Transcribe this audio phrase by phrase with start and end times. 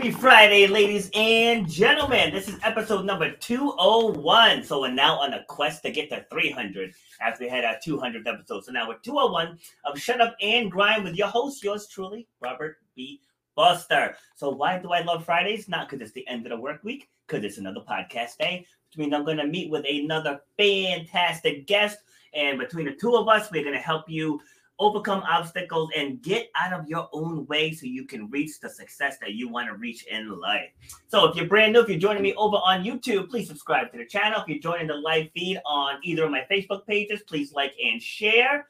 [0.00, 2.32] Happy Friday, ladies and gentlemen.
[2.32, 4.64] This is episode number 201.
[4.64, 8.26] So we're now on a quest to get to 300 after we had our 200th
[8.26, 8.64] episode.
[8.64, 12.78] So now we're 201 of Shut Up and Grind with your host, yours truly, Robert
[12.96, 13.20] B.
[13.54, 14.16] Foster.
[14.36, 15.68] So why do I love Fridays?
[15.68, 18.96] Not because it's the end of the work week, because it's another podcast day, which
[18.96, 21.98] means I'm going to meet with another fantastic guest.
[22.32, 24.40] And between the two of us, we're going to help you
[24.80, 29.18] overcome obstacles, and get out of your own way so you can reach the success
[29.18, 30.70] that you want to reach in life.
[31.06, 33.98] So, if you're brand new, if you're joining me over on YouTube, please subscribe to
[33.98, 34.40] the channel.
[34.40, 38.02] If you're joining the live feed on either of my Facebook pages, please like and
[38.02, 38.66] share.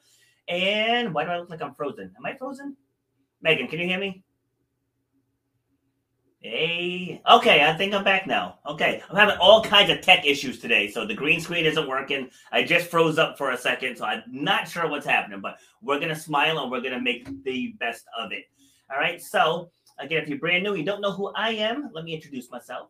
[0.47, 2.11] And why do I look like I'm frozen?
[2.17, 2.75] Am I frozen?
[3.41, 4.23] Megan, can you hear me?
[6.43, 8.57] Hey, okay, I think I'm back now.
[8.65, 10.89] Okay, I'm having all kinds of tech issues today.
[10.89, 12.31] So the green screen isn't working.
[12.51, 15.99] I just froze up for a second, so I'm not sure what's happening, but we're
[15.99, 18.45] going to smile and we're going to make the best of it.
[18.91, 19.69] All right, so
[19.99, 22.89] again, if you're brand new, you don't know who I am, let me introduce myself.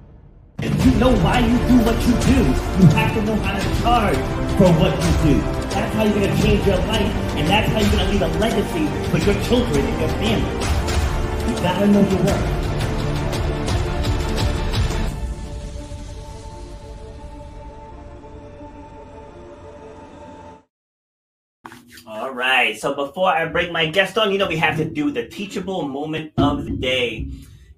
[0.63, 2.37] If you know why you do what you do,
[2.79, 4.17] you have to know how to charge
[4.59, 5.41] for what you do.
[5.71, 8.21] That's how you're going to change your life, and that's how you're going to leave
[8.21, 10.53] a legacy for your children and your family.
[11.49, 12.57] You got to know your worth.
[22.05, 22.77] All right.
[22.79, 25.87] So before I bring my guest on, you know we have to do the teachable
[25.87, 27.31] moment of the day,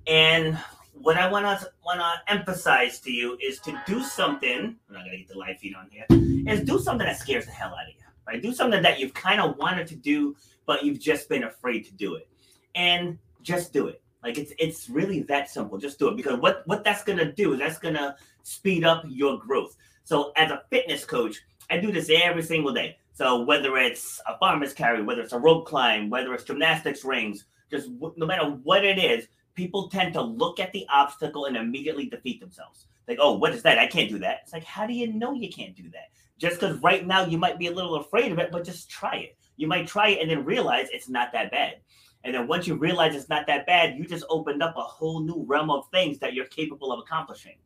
[0.05, 0.57] and
[1.03, 4.77] what I want to want to emphasize to you is to do something.
[4.87, 6.05] I'm not gonna get the live feed on here.
[6.47, 8.41] Is do something that scares the hell out of you, right?
[8.41, 11.93] Do something that you've kind of wanted to do, but you've just been afraid to
[11.93, 12.29] do it,
[12.73, 14.01] and just do it.
[14.23, 15.77] Like it's it's really that simple.
[15.77, 19.37] Just do it because what what that's gonna do is that's gonna speed up your
[19.37, 19.75] growth.
[20.05, 22.97] So as a fitness coach, I do this every single day.
[23.11, 27.43] So whether it's a farmer's carry, whether it's a rope climb, whether it's gymnastics rings,
[27.69, 32.05] just no matter what it is, people tend to look at the obstacle and immediately
[32.05, 32.87] defeat themselves.
[33.07, 33.77] Like, oh, what is that?
[33.77, 34.39] I can't do that.
[34.43, 36.09] It's like, how do you know you can't do that?
[36.37, 39.15] Just because right now you might be a little afraid of it, but just try
[39.15, 39.37] it.
[39.57, 41.75] You might try it and then realize it's not that bad.
[42.23, 45.19] And then once you realize it's not that bad, you just opened up a whole
[45.19, 47.57] new realm of things that you're capable of accomplishing.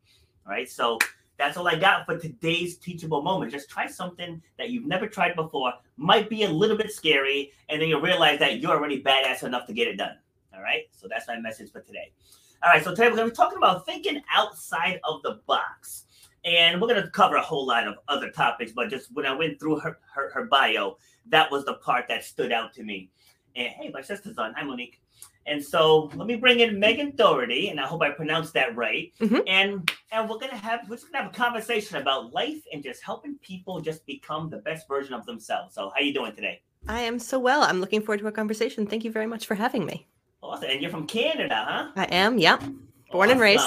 [0.45, 0.67] All right.
[0.67, 0.97] So
[1.37, 3.51] that's all I got for today's teachable moment.
[3.51, 7.79] Just try something that you've never tried before, might be a little bit scary, and
[7.79, 10.17] then you realize that you're already badass enough to get it done.
[10.57, 10.83] All right.
[10.91, 12.11] So that's my message for today.
[12.63, 12.83] All right.
[12.83, 16.05] So today we're going to be talking about thinking outside of the box.
[16.45, 19.33] And we're going to cover a whole lot of other topics, but just when I
[19.33, 23.11] went through her, her, her bio, that was the part that stood out to me.
[23.55, 24.53] And hey, my sister's on.
[24.53, 25.01] Hi, Monique.
[25.45, 29.13] And so let me bring in Megan Doherty, and I hope I pronounced that right.
[29.21, 29.39] Mm-hmm.
[29.47, 33.01] And and we're gonna have we're just gonna have a conversation about life and just
[33.01, 35.73] helping people just become the best version of themselves.
[35.73, 36.61] So how you doing today?
[36.89, 37.63] I am so well.
[37.63, 38.85] I'm looking forward to our conversation.
[38.85, 40.05] Thank you very much for having me.
[40.41, 40.69] Awesome.
[40.69, 41.91] And you're from Canada, huh?
[41.95, 42.63] I am, yep.
[43.11, 43.63] Born and raised.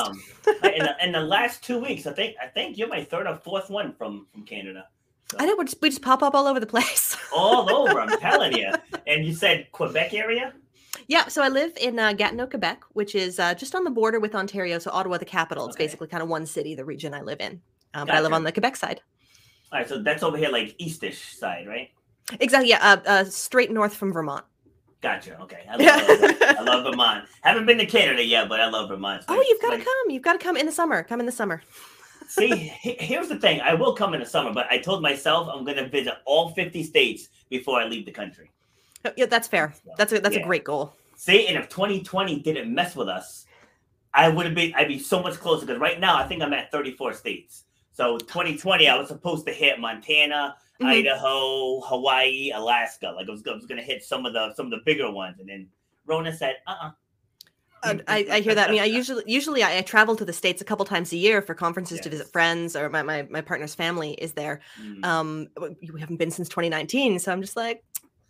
[0.46, 3.36] In, the, in the last two weeks, I think I think you're my third or
[3.36, 4.86] fourth one from from Canada.
[5.30, 7.16] So, I know we just, we just pop up all over the place.
[7.34, 8.72] all over, I'm telling you.
[9.06, 10.52] And you said Quebec area?
[11.06, 14.20] Yeah, so I live in uh, Gatineau, Quebec, which is uh, just on the border
[14.20, 14.78] with Ontario.
[14.78, 15.66] So Ottawa, the capital.
[15.66, 15.84] It's Okay.
[15.84, 17.60] basically kind of one city, the region I live in.
[17.94, 19.00] Um, but I live on the Quebec side.
[19.72, 21.90] All right, so that's over here, like eastish side, right?
[22.38, 22.70] Exactly.
[22.70, 24.44] Yeah, uh, uh, straight north from Vermont.
[25.00, 25.40] Gotcha.
[25.40, 27.24] Okay, I love, I love Vermont.
[27.40, 29.24] Haven't been to Canada yet, but I love Vermont.
[29.28, 30.10] Oh, you've got to like- come.
[30.10, 31.02] You've got to come in the summer.
[31.02, 31.62] Come in the summer.
[32.28, 33.60] See, here's the thing.
[33.60, 36.50] I will come in the summer, but I told myself I'm going to visit all
[36.50, 38.50] 50 states before I leave the country.
[39.04, 39.74] Oh, Yeah, that's fair.
[39.96, 40.42] That's a that's Yeah.
[40.42, 40.94] a great goal.
[41.16, 43.46] See, and if 2020 didn't mess with us,
[44.14, 44.74] I would have been.
[44.74, 47.64] I'd be so much closer because right now I think I'm at 34 states.
[47.92, 50.86] So 2020, I was supposed to hit Montana, Mhm.
[50.86, 53.12] Idaho, Hawaii, Alaska.
[53.14, 55.10] Like I was, I was going to hit some of the some of the bigger
[55.10, 55.68] ones, and then
[56.06, 56.90] Rona said, "Uh,
[57.82, 58.68] Uh, I, I hear that.
[58.68, 61.16] I mean, I usually usually I, I travel to the states a couple times a
[61.16, 64.60] year for conferences to visit friends, or my, my my partner's family is there.
[65.02, 65.48] uh Um,
[65.94, 67.82] we haven't been since 2019, so I'm just like,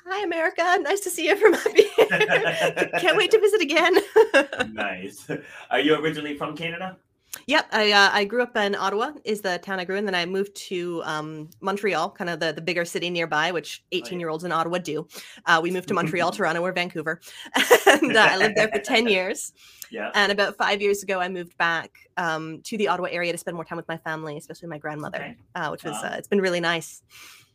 [0.06, 2.90] hi America, nice to see you from up here.
[3.02, 3.94] Can't wait to visit again.
[4.72, 5.28] nice.
[5.70, 6.96] Are you originally from Canada?
[7.46, 10.04] Yep, I uh, I grew up in Ottawa, is the town I grew in.
[10.04, 14.18] Then I moved to um, Montreal, kind of the, the bigger city nearby, which 18
[14.18, 15.06] year olds in Ottawa do.
[15.46, 17.20] Uh, we moved to Montreal, Toronto, or Vancouver,
[17.86, 19.52] and uh, I lived there for 10 years.
[19.92, 20.10] Yeah.
[20.14, 23.54] And about five years ago, I moved back um, to the Ottawa area to spend
[23.56, 25.36] more time with my family, especially my grandmother, Okay.
[25.54, 26.10] uh, which was Wow.
[26.10, 27.02] uh, it's been really nice.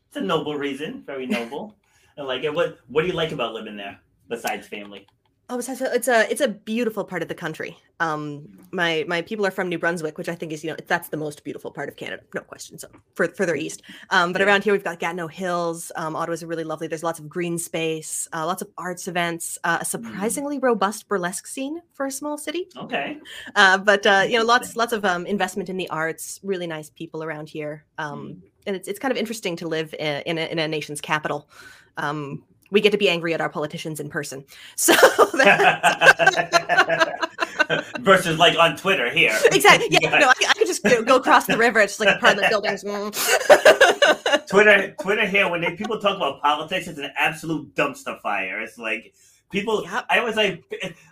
[0.08, 1.04] It's a noble reason.
[1.06, 1.76] Very noble.
[2.18, 2.54] I like it.
[2.54, 4.00] What What do you like about living there
[4.30, 5.06] besides family?
[5.48, 7.78] Oh, it's a it's a it's a beautiful part of the country.
[8.00, 11.10] Um, my my people are from New Brunswick, which I think is you know that's
[11.10, 12.80] the most beautiful part of Canada, no question.
[12.80, 14.48] So for, further east, um, but Yeah.
[14.48, 15.92] around here we've got Gatineau Hills.
[15.96, 16.88] Um, Ottawa's really lovely.
[16.88, 21.46] There's lots of green space, uh, lots of arts events, uh, a surprisingly robust burlesque
[21.46, 22.68] scene for a small city.
[22.76, 23.20] Okay.
[23.56, 26.40] Uh, but uh, you know, lots lots of um, investment in the arts.
[26.42, 30.24] Really nice people around here, um, and it's it's kind of interesting to live in,
[30.26, 31.48] in, a, in a nation's capital.
[31.98, 32.44] Um,
[32.76, 34.44] we get to be angry at our politicians in person,
[34.76, 34.94] so
[38.02, 39.34] Versus like on Twitter here.
[39.46, 39.88] exactly.
[39.90, 41.80] Yeah, no, I, I could just go, go across the river.
[41.80, 42.84] It's just like apartment buildings.
[42.84, 44.48] Mm.
[44.50, 45.50] Twitter, Twitter here.
[45.50, 48.60] When they, people talk about politics, it's an absolute dumpster fire.
[48.60, 49.14] It's like
[49.54, 49.84] people.
[49.84, 50.06] Yep.
[50.10, 50.66] I was like,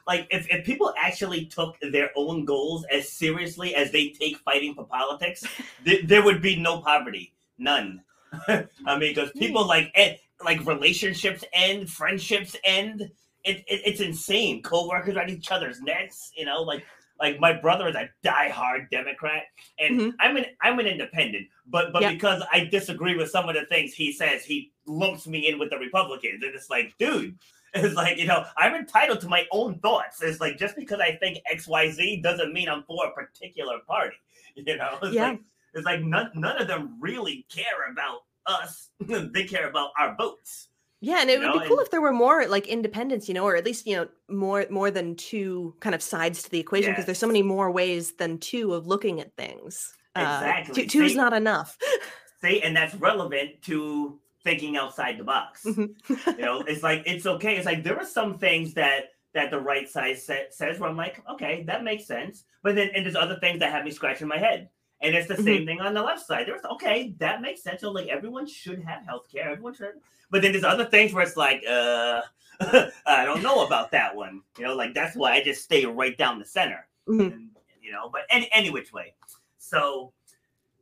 [0.06, 4.75] like if, if people actually took their own goals as seriously as they take fighting
[4.75, 5.45] for politics,
[5.86, 8.04] th- there would be no poverty, none.
[8.48, 8.68] I
[8.98, 13.01] mean, because people like eh, like relationships end, friendships end.
[13.44, 14.62] It, it, it's insane.
[14.63, 16.31] Co-workers at each other's necks.
[16.38, 16.84] You know, like
[17.19, 19.44] like my brother is a diehard Democrat,
[19.80, 20.13] and Mhm.
[20.19, 21.48] I'm an I'm an independent.
[21.68, 22.13] But but Yep.
[22.13, 25.69] because I disagree with some of the things he says, he lumps me in with
[25.69, 27.38] the Republicans, and it's like, dude.
[27.75, 30.22] It's like, you know, I'm entitled to my own thoughts.
[30.22, 34.16] It's like just because I think XYZ doesn't mean I'm for a particular party.
[34.56, 35.00] You know?
[35.01, 35.30] It's Yeah.
[35.30, 35.39] like
[35.74, 38.90] it's like none none of them really care about us.
[39.00, 40.69] they care about our votes.
[41.01, 43.28] Yeah, and it You would know, be cool and- if there were more like independents,
[43.28, 46.50] you know, or at least you know more more than two kind of sides to
[46.50, 49.94] the equation because there's so many more ways than two of looking at things.
[50.16, 50.84] Uh, Exactly.
[50.84, 51.78] two, two is not enough.
[52.42, 55.63] See, and that's relevant to thinking outside the box.
[55.66, 55.96] Mhm.
[56.38, 57.57] you know, it's like it's okay.
[57.57, 60.96] It's like there are some things that that the right side sa- says where I'm
[60.98, 62.44] like, okay, that makes sense.
[62.62, 64.69] But then and there's other things that have me scratching my head.
[65.03, 65.44] And it's the Mm-hmm.
[65.44, 66.47] same thing on the left side.
[66.47, 67.81] There's okay, that makes sense.
[67.81, 69.50] So like everyone should have health care.
[69.51, 69.95] Everyone should.
[70.31, 72.22] But then there's other things where it's like, uh,
[73.05, 74.41] I don't know about that one.
[74.57, 76.88] You know, like that's why I just stay right down the center.
[77.07, 77.31] Mhm.
[77.33, 77.50] And,
[77.81, 79.13] you know, but any any which way.
[79.57, 80.13] So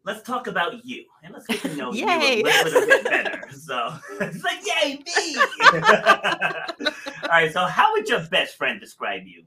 [0.03, 3.41] let's talk about you and let's get to know you a little bit better.
[3.51, 5.37] So it's like, yay, me.
[7.23, 7.51] All right.
[7.51, 9.43] So how would your best friend describe you?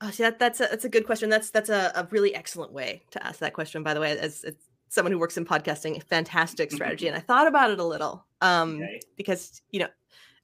[0.00, 1.28] Oh, see, that, that's a that's a good question.
[1.28, 3.82] That's that's a, a really excellent way to ask that question.
[3.82, 4.54] By the way, as, as
[4.88, 7.08] someone who works in podcasting, fantastic strategy.
[7.08, 9.00] and I thought about it a little um, Okay.
[9.16, 9.88] because you know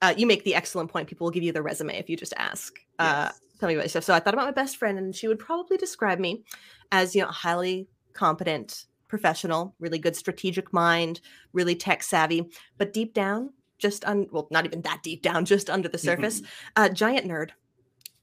[0.02, 1.08] uh, you make the excellent point.
[1.08, 2.74] People will give you the resume if you just ask.
[2.98, 3.30] Uh,
[3.60, 4.04] tell me about yourself.
[4.04, 6.44] So I thought about my best friend, and she would probably describe me
[6.90, 11.20] as you know highly competent professional, really good strategic mind,
[11.52, 15.70] really tech savvy, but deep down, just un well, not even that deep down, just
[15.70, 16.42] under the surface,
[16.76, 17.50] uh, giant nerd,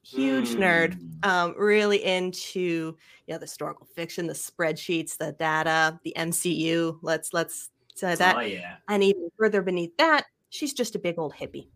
[0.02, 1.24] huge nerd Mm.
[1.24, 2.96] um, really into you
[3.28, 6.98] know the historical fiction, the spreadsheets, the data, the MCU.
[7.02, 8.78] Let's let's say that, Oh yeah.
[8.88, 11.68] and even further beneath that, she's just a big old hippie,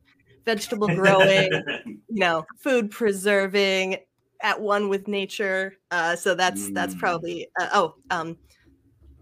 [0.45, 1.65] vegetable growing,
[2.09, 3.99] you know, food preserving,
[4.43, 5.75] at one with nature.
[5.91, 7.01] Uh, so that's that's Mm.
[7.01, 7.97] probably uh, oh.
[8.11, 8.39] Um,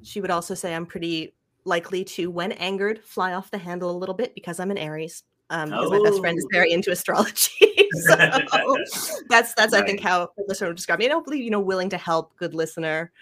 [0.03, 1.35] she would also say I'm pretty
[1.65, 5.23] likely to, when angered, fly off the handle a little bit because I'm an Aries.
[5.51, 6.49] Um, because my best friend is Oh.
[6.53, 7.89] very into astrology.
[8.07, 8.17] so
[9.29, 11.05] that's that's I think how a listener would describe me.
[11.07, 13.13] And hopefully, you know, willing to help, good listener,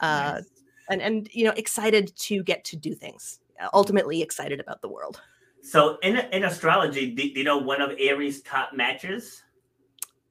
[0.00, 0.44] uh, Nice.
[0.90, 3.40] and and you know, excited to get to do things.
[3.72, 5.20] Ultimately, excited about the world.
[5.62, 9.42] So in in astrology, do, do you know one of Aries' top matches?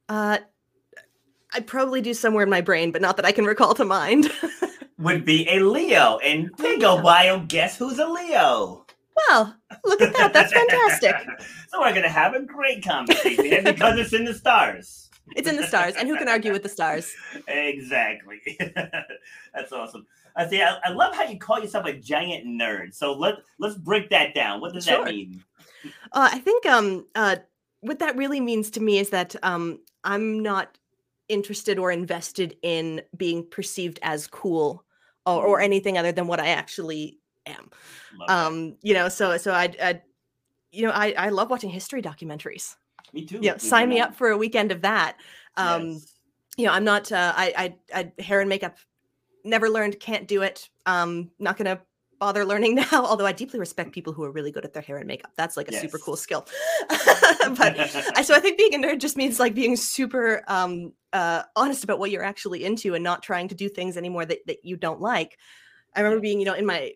[0.08, 0.38] Uh,
[1.52, 4.30] I probably do somewhere in my brain, but not that I can recall to mind.
[4.98, 7.02] Would be a Leo, and there you go, Leo.
[7.02, 7.40] bio.
[7.48, 8.83] Guess who's a Leo?
[9.28, 10.32] Well, look at that.
[10.32, 11.14] That's fantastic.
[11.68, 15.10] so we're gonna have a great conversation because it's in the stars.
[15.36, 17.10] It's in the stars, and who can argue with the stars?
[17.48, 18.40] Exactly.
[19.54, 20.06] That's awesome.
[20.36, 20.60] I see.
[20.62, 22.94] I, I love how you call yourself a giant nerd.
[22.94, 24.60] So let let's break that down.
[24.60, 25.04] What does Sure.
[25.04, 25.42] that mean?
[26.12, 27.36] Uh, I think um, uh,
[27.80, 30.76] what that really means to me is that um, I'm not
[31.28, 34.84] interested or invested in being perceived as cool
[35.26, 35.64] or, or Mm.
[35.64, 37.70] anything other than what I actually am.
[38.18, 38.46] Love that.
[38.46, 40.02] Um, you know, so so I, I
[40.72, 42.76] you know, I, I love watching history documentaries.
[43.12, 43.36] me too.
[43.36, 45.16] You know, sign me up for a weekend of that.
[45.56, 46.14] Um, Yes.
[46.56, 47.10] you know, I'm not.
[47.10, 48.76] Uh, I, I, I hair and makeup.
[49.44, 50.00] Never learned.
[50.00, 50.68] Can't do it.
[50.86, 51.80] Um, not gonna
[52.18, 53.04] bother learning now.
[53.04, 55.32] Although I deeply respect people who are really good at their hair and makeup.
[55.36, 56.46] That's like a super cool skill.
[56.88, 57.78] but
[58.16, 61.84] I, so I think being a nerd just means like being super um, uh, honest
[61.84, 64.76] about what you're actually into and not trying to do things anymore that, that you
[64.76, 65.38] don't like.
[65.94, 66.94] I remember being, you know, in my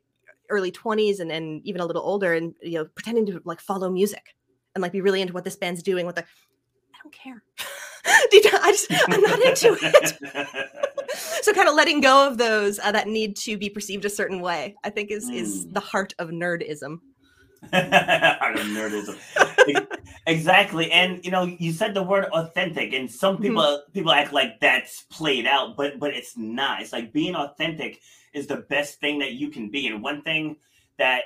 [0.51, 3.91] early 20s and, and even a little older and, you know, pretending to like follow
[3.91, 4.35] music
[4.75, 6.07] and like be really into what this band's doing.
[6.07, 7.43] What the, I don't care.
[8.05, 10.19] I just, I'm not into it.
[11.43, 14.41] So kind of letting go of those uh, that need to be perceived a certain
[14.41, 15.75] way, I think is is Mm.
[15.75, 16.99] the heart of nerdism.
[17.73, 19.17] Heart of nerdism.
[20.27, 20.93] Exactly.
[20.93, 23.43] And you know, you said the word authentic, and some Mhm.
[23.43, 26.83] people people act like that's played out, but but it's not.
[26.83, 28.01] It's like being authentic
[28.39, 29.89] is the best thing that you can be.
[29.89, 30.57] And one thing
[30.99, 31.23] that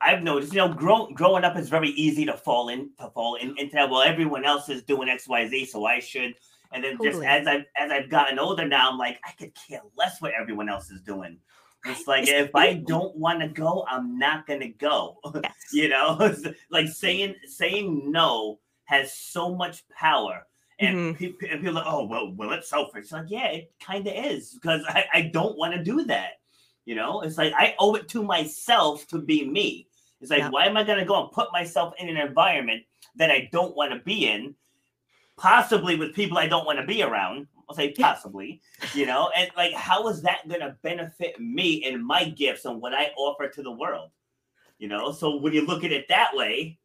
[0.00, 3.36] I've noticed, you know, grow, growing up is very easy to fall in to fall
[3.36, 3.88] in, into that.
[3.90, 6.34] Well, everyone else is doing X, Y, Z, so I should.
[6.72, 9.80] And then just as I've as I've gotten older now, I'm like, I could care
[9.96, 11.38] less what everyone else is doing.
[11.86, 15.18] It's like if I don't want to go, I'm not gonna go.
[15.34, 15.54] Yes.
[15.72, 16.34] you know
[16.70, 20.46] like saying saying no has so much power
[20.80, 21.18] and, Mhm.
[21.18, 24.12] pe- and people are like oh well well it's selfish like yeah it kind of
[24.14, 26.32] is because I, I don't want to do that
[26.84, 27.20] you know?
[27.22, 29.88] It's like i owe it to myself to be me.
[30.20, 30.50] It's like Yeah.
[30.50, 32.84] why am i going to go and put myself in an environment
[33.16, 34.54] that i don't want to be in
[35.36, 37.46] possibly with people i don't want to be around?
[37.68, 38.60] I'll say possibly
[38.94, 39.30] you know?
[39.36, 43.10] And like how is that going to benefit me and my gifts and what i
[43.16, 44.10] offer to the world?
[44.78, 45.12] You know?
[45.12, 46.78] So when you look at it that way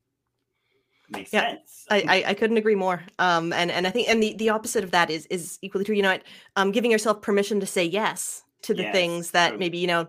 [1.12, 1.86] makes Yeah, sense.
[1.90, 3.02] I, I, I couldn't agree more.
[3.18, 5.96] Um, and and I think and the, the opposite of that is is equally true.
[5.96, 6.24] You know, what?
[6.56, 10.08] um, giving yourself permission to say yes to the Yes, things that maybe you know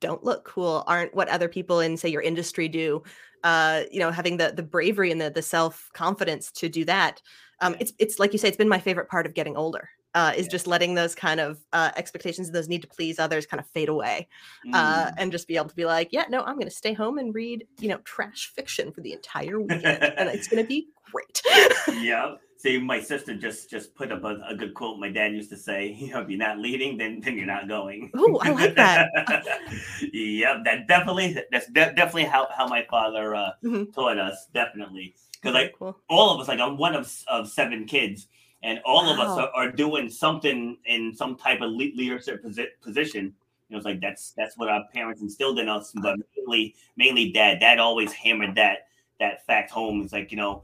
[0.00, 3.02] don't look cool, aren't what other people in say your industry do.
[3.42, 7.20] Uh, you know, having the the bravery and the the self confidence to do that.
[7.60, 9.88] Um, it's it's like you say, it's been my favorite part of getting older.
[10.14, 10.50] Uh, is Yeah.
[10.52, 13.66] just letting those kind of uh, expectations and those need to please others kind of
[13.70, 14.28] fade away,
[14.72, 15.14] uh, Mm.
[15.16, 17.34] and just be able to be like, yeah, no, I'm going to stay home and
[17.34, 19.84] read, you know, trash fiction for the entire weekend,
[20.16, 21.42] and it's going to be great.
[22.00, 25.50] yeah see my sister just just put up a, a good quote my dad used
[25.50, 28.50] to say you know if you're not leading then then you're not going Oh, I
[28.50, 29.10] like that.
[30.12, 33.92] yep that definitely that's de- definitely how, how my father uh Mhm.
[33.94, 35.96] taught us definitely because like cool.
[36.08, 38.28] all of us like i'm one of, of seven kids
[38.62, 42.74] and all of us are, are doing something in some type of le- leadership posi-
[42.82, 43.24] position
[43.68, 47.30] you know it's like that's that's what our parents instilled in us but mainly mainly
[47.32, 48.78] dad dad always hammered that
[49.20, 50.62] that fact home it's like you know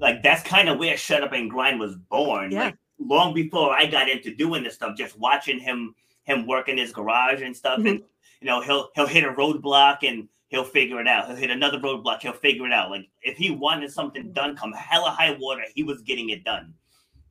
[0.00, 2.50] like that's kind of where shut up and grind was born.
[2.52, 2.64] Yeah.
[2.64, 6.76] like long before i got into doing this stuff just watching him him work in
[6.76, 8.04] his garage and stuff and mm-hmm.
[8.40, 11.26] you know he'll he'll hit a roadblock and he'll figure it out.
[11.26, 12.90] He'll hit another roadblock he'll figure it out.
[12.90, 16.74] Like if he wanted something done come hella high water he was getting it done.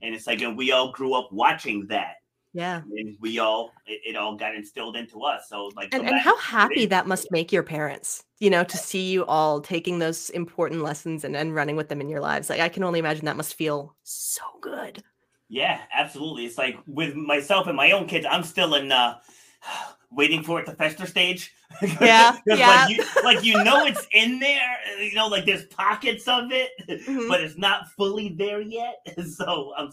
[0.02, 2.16] And it's like and we all grew up watching that
[2.54, 2.82] Yeah.
[2.98, 6.36] and we all it, it all got instilled into us so like And, and how
[6.38, 10.82] happy that must make your parents, you know, to see you all taking those important
[10.82, 12.50] lessons and, and running with them in your lives.
[12.50, 15.04] Like, I can only imagine that must feel so good.
[15.48, 16.46] Yeah, absolutely.
[16.46, 19.20] It's like with myself and my own kids, I'm still in uh
[20.12, 21.54] waiting for it to fester stage.
[22.02, 22.86] Yeah, yeah.
[22.88, 24.78] Like you, like you know it's in there.
[25.00, 27.28] You know, like there's pockets of it, Mhm.
[27.30, 28.96] but it's not fully there yet.
[29.24, 29.88] So I'm,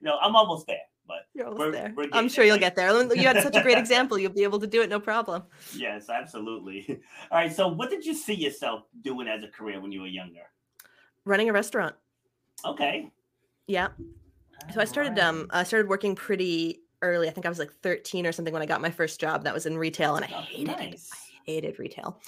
[0.00, 0.82] you know, I'm almost there.
[1.06, 1.92] But You're almost we're- there.
[1.96, 2.90] we're I'm sure you'll get there.
[3.14, 4.18] You had such a great example.
[4.18, 5.42] You'll be able to do it, no problem.
[5.76, 7.00] yes, absolutely.
[7.30, 7.52] All right.
[7.52, 10.40] So, what did you see yourself doing as a career when you were younger?
[11.26, 11.94] Running a restaurant.
[12.64, 13.10] Okay.
[13.66, 13.88] Yeah.
[14.72, 17.28] So I started um I started working pretty early.
[17.28, 19.44] I think I was like 13 or something when I got my first job.
[19.44, 21.00] That was in retail and I Oh, hated it.
[21.12, 22.18] I hated retail.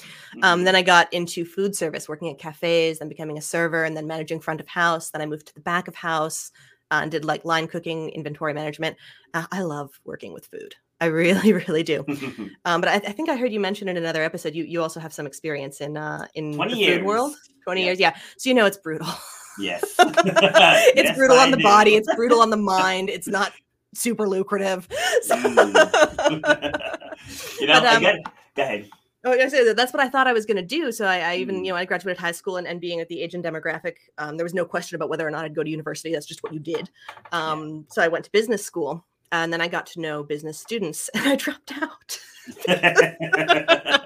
[0.43, 0.65] Um, Mhm.
[0.67, 4.07] then I got into food service, working at cafes, then becoming a server, and then
[4.07, 5.09] managing front of house.
[5.11, 6.53] Then I moved to the back of house
[6.91, 8.97] uh, and did like line cooking, inventory management.
[9.35, 10.75] Uh, I love working with food.
[11.01, 12.05] I really, really do.
[12.65, 14.99] Um, but I, I think I heard you mention in another episode you you also
[14.99, 16.99] have some experience in uh, in 20 the years.
[16.99, 17.35] food world.
[17.65, 17.87] Twenty Yep.
[17.87, 18.17] years, yeah.
[18.39, 19.09] So you know it's brutal.
[19.59, 19.95] yes.
[19.99, 21.63] it's Yes, brutal on the do.
[21.63, 21.95] body.
[21.97, 23.09] It's brutal on the mind.
[23.11, 23.53] It's not
[23.95, 24.89] super lucrative.
[25.23, 27.61] So- Mm.
[27.61, 28.23] you know, But, um, again,
[28.57, 28.89] go ahead.
[29.27, 30.93] Oh, I say that's what I thought I was going to do.
[30.93, 31.65] So I, I even, Mm.
[31.67, 34.45] you know, I graduated high school and, and being at the Asian demographic, um, there
[34.45, 36.13] was no question about whether or not I'd go to university.
[36.13, 36.89] That's just what you did.
[37.33, 41.09] Um, So I went to business school, and then I got to know business students,
[41.15, 42.21] and I dropped out.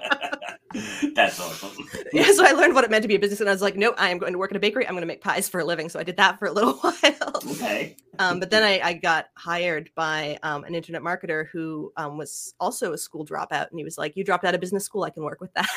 [1.15, 1.87] That's awesome.
[2.13, 3.75] yeah, so I learned what it meant to be a business, and I was like,
[3.75, 4.85] nope, I am going to work in a bakery.
[4.87, 5.89] I'm going to make pies for a living.
[5.89, 7.41] So I did that for a little while.
[7.51, 7.95] Okay.
[8.19, 12.53] Um, but then I, I got hired by um, an internet marketer who um, was
[12.59, 15.03] also a school dropout, and he was like, "You dropped out of business school.
[15.03, 15.67] I can work with that."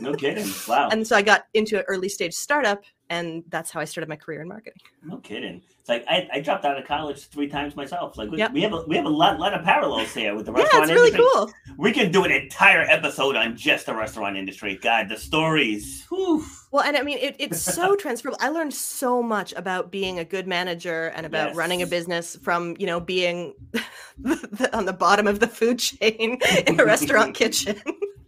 [0.00, 0.48] No kidding.
[0.68, 0.88] Wow.
[0.90, 4.16] and so I got into an early stage startup, and that's how I started my
[4.16, 4.80] career in marketing.
[5.02, 5.60] No kidding.
[5.78, 8.16] It's like I, I dropped out of college three times myself.
[8.16, 8.52] Like we, Yep.
[8.52, 10.86] we have a we have a lot lot of parallels here with the restaurant.
[10.88, 11.28] Yeah, it's really industry.
[11.34, 11.52] cool.
[11.80, 14.78] We can do an entire episode on just the restaurant industry.
[14.82, 16.04] God, the stories.
[16.10, 16.44] Whew.
[16.70, 18.36] Well, and I mean, it, it's so transferable.
[18.38, 22.76] I learned so much about being a good manager and about running a business from,
[22.78, 23.54] you know, being
[24.74, 27.80] on the bottom of the food chain in a restaurant kitchen.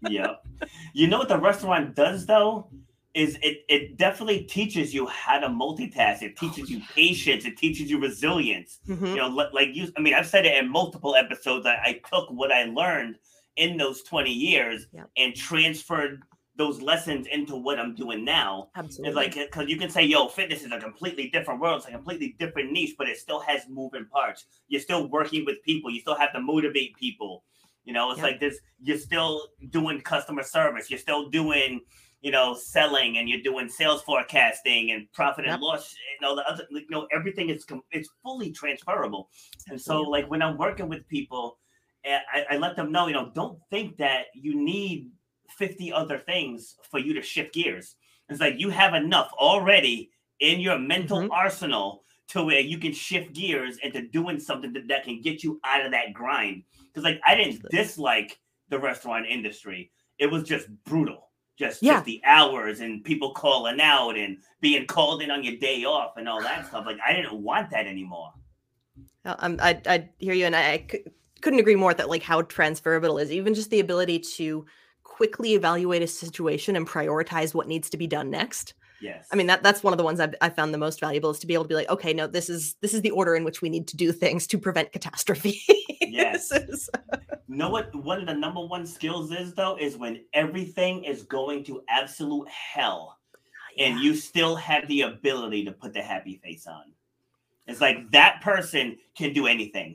[0.09, 0.47] Yep.
[0.95, 2.71] You know what the restaurant does though?
[3.13, 6.23] Is it it definitely teaches you how to multitask.
[6.23, 7.45] It teaches you patience.
[7.45, 8.81] It teaches you resilience.
[8.89, 9.09] Mhm.
[9.09, 9.93] You know, like you.
[9.99, 11.67] I mean, I've said it in multiple episodes.
[11.67, 13.19] I, I took what I learned
[13.57, 15.11] in those twenty years Yep.
[15.17, 16.23] and transferred
[16.57, 18.69] those lessons into what I'm doing now.
[18.77, 19.09] Absolutely.
[19.09, 21.79] It's like because uh, you can say, "Yo, fitness is a completely different world.
[21.79, 24.45] It's a completely different niche, but it still has moving parts.
[24.69, 25.91] You're still working with people.
[25.91, 27.45] You still have to motivate people.
[27.85, 28.25] You know, it's Yeah.
[28.27, 28.59] like this.
[28.81, 30.91] You're still doing customer service.
[30.91, 31.81] You're still doing,
[32.21, 35.55] you know, selling, and you're doing sales forecasting and profit Yep.
[35.55, 35.97] and loss.
[36.21, 39.31] And all the other, you know, everything is it's fully transferable.
[39.69, 41.59] And so, like when I'm working with people,
[42.05, 45.11] I, I let them know, you know, don't think that you need
[45.51, 47.97] 50 other things for you to shift gears.
[48.29, 51.31] It's like you have enough already in your mental Mhm.
[51.31, 55.61] arsenal to where you can shift gears into doing something that, that can get you
[55.65, 56.63] out of that grind.
[56.87, 59.93] Because like I didn't dislike the restaurant industry.
[60.19, 61.29] It was just brutal.
[61.59, 61.95] Just, Yeah.
[61.95, 66.17] just the hours and people calling out and being called in on your day off
[66.17, 66.87] and all that stuff.
[66.87, 68.33] Like I didn't want that anymore.
[69.25, 70.87] Uh, um, I, I hear you, and I, I
[71.43, 74.65] couldn't agree more that like how transferable is Even just the ability to
[75.03, 78.75] quickly evaluate a situation and prioritize what needs to be done next.
[79.01, 79.29] Yes.
[79.33, 81.41] I mean that that's one of the ones I've, I found the most valuable is
[81.41, 83.45] to be able to be like, okay, no, this is this is the order in
[83.45, 85.61] which we need to do things to prevent catastrophe.
[86.13, 86.53] Yes.
[86.53, 86.91] Is-
[87.49, 91.23] You know what one of the number one skills is though is when everything is
[91.23, 93.39] going to absolute hell ah,
[93.79, 96.93] and you still have the ability to put the happy face on.
[97.67, 99.95] It's like that person can do anything.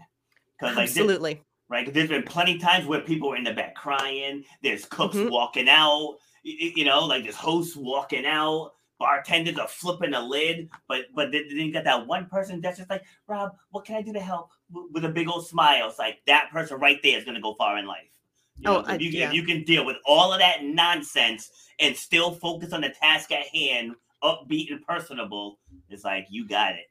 [0.60, 1.42] Because like absolutely.
[1.70, 1.86] right?
[1.86, 4.44] 'Cause there's been plenty of times where people are in the back crying.
[4.64, 5.30] There's cooks Mhm.
[5.30, 6.18] walking out.
[6.44, 8.72] You know, like there's hosts walking out.
[9.00, 12.90] Bartenders are flipping a lid, but but then you got that one person that's just
[12.90, 14.50] like, Rob, what can I do to help?
[14.72, 15.88] With a big old smile.
[15.90, 18.10] It's like that person right there is gonna go far in life.
[18.56, 19.28] You know, Oh, I- if, you, yeah.
[19.28, 23.32] if you can deal with all of that nonsense and still focus on the task
[23.32, 23.94] at hand,
[24.24, 26.90] upbeat and personable, it's like you got it.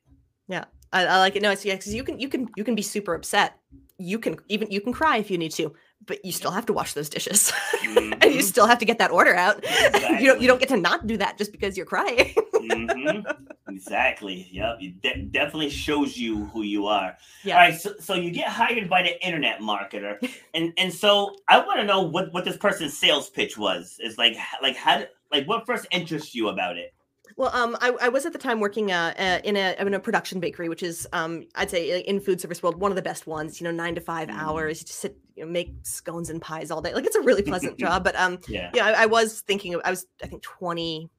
[0.92, 1.42] I, I like it.
[1.42, 3.58] No, it's yeah, because you can you can you can be super upset.
[3.98, 5.74] You can even you can cry if you need to,
[6.06, 7.52] but you still have to wash those dishes,
[7.84, 8.42] and you Mhm.
[8.42, 9.64] still have to get that order out.
[10.20, 12.34] you don't you don't get to not do that just because you're crying.
[12.60, 13.20] hmm
[13.68, 14.48] Exactly.
[14.52, 14.78] Yep.
[14.80, 17.16] It de- definitely shows you who you are.
[17.44, 17.54] Yeah.
[17.56, 17.74] All right.
[17.78, 20.16] So, so you get hired by the internet marketer,
[20.54, 23.98] and and so I want to know what what this person's sales pitch was.
[24.00, 26.94] Is like like how like what first interests you about it?
[27.38, 30.00] Well, um, I, I was at the time working uh, uh, in a in a
[30.00, 33.02] production bakery, which is um, I'd say uh, in food service world one of the
[33.02, 33.60] best ones.
[33.60, 34.38] You know, nine to five Mm.
[34.38, 36.94] hours, you just sit, you know, make scones and pies all day.
[36.94, 38.04] Like it's a really pleasant job.
[38.04, 38.70] But um, Yeah.
[38.72, 41.10] yeah, I, I was thinking, I was I think 20,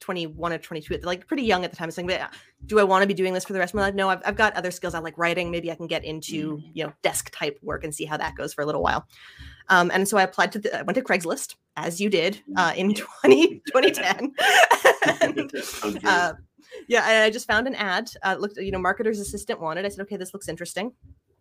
[0.00, 1.86] 21 or twenty two, like pretty young at the time.
[1.86, 2.18] I was thinking,
[2.66, 3.94] do I want to be doing this for the rest of my life?
[3.94, 4.94] No, I've I've got other skills.
[4.94, 5.50] I like writing.
[5.50, 6.70] Maybe I can get into Mm.
[6.72, 9.08] you know desk type work and see how that goes for a little while.
[9.68, 12.72] Um, and so I applied to the, I went to Craigslist as you did uh,
[12.76, 13.04] in Yeah.
[13.22, 14.34] 20, 2010.
[15.20, 16.34] and, uh,
[16.88, 18.10] yeah, I, I just found an ad.
[18.22, 19.84] Uh, looked, you know, marketer's assistant wanted.
[19.84, 20.92] I said, okay, this looks interesting.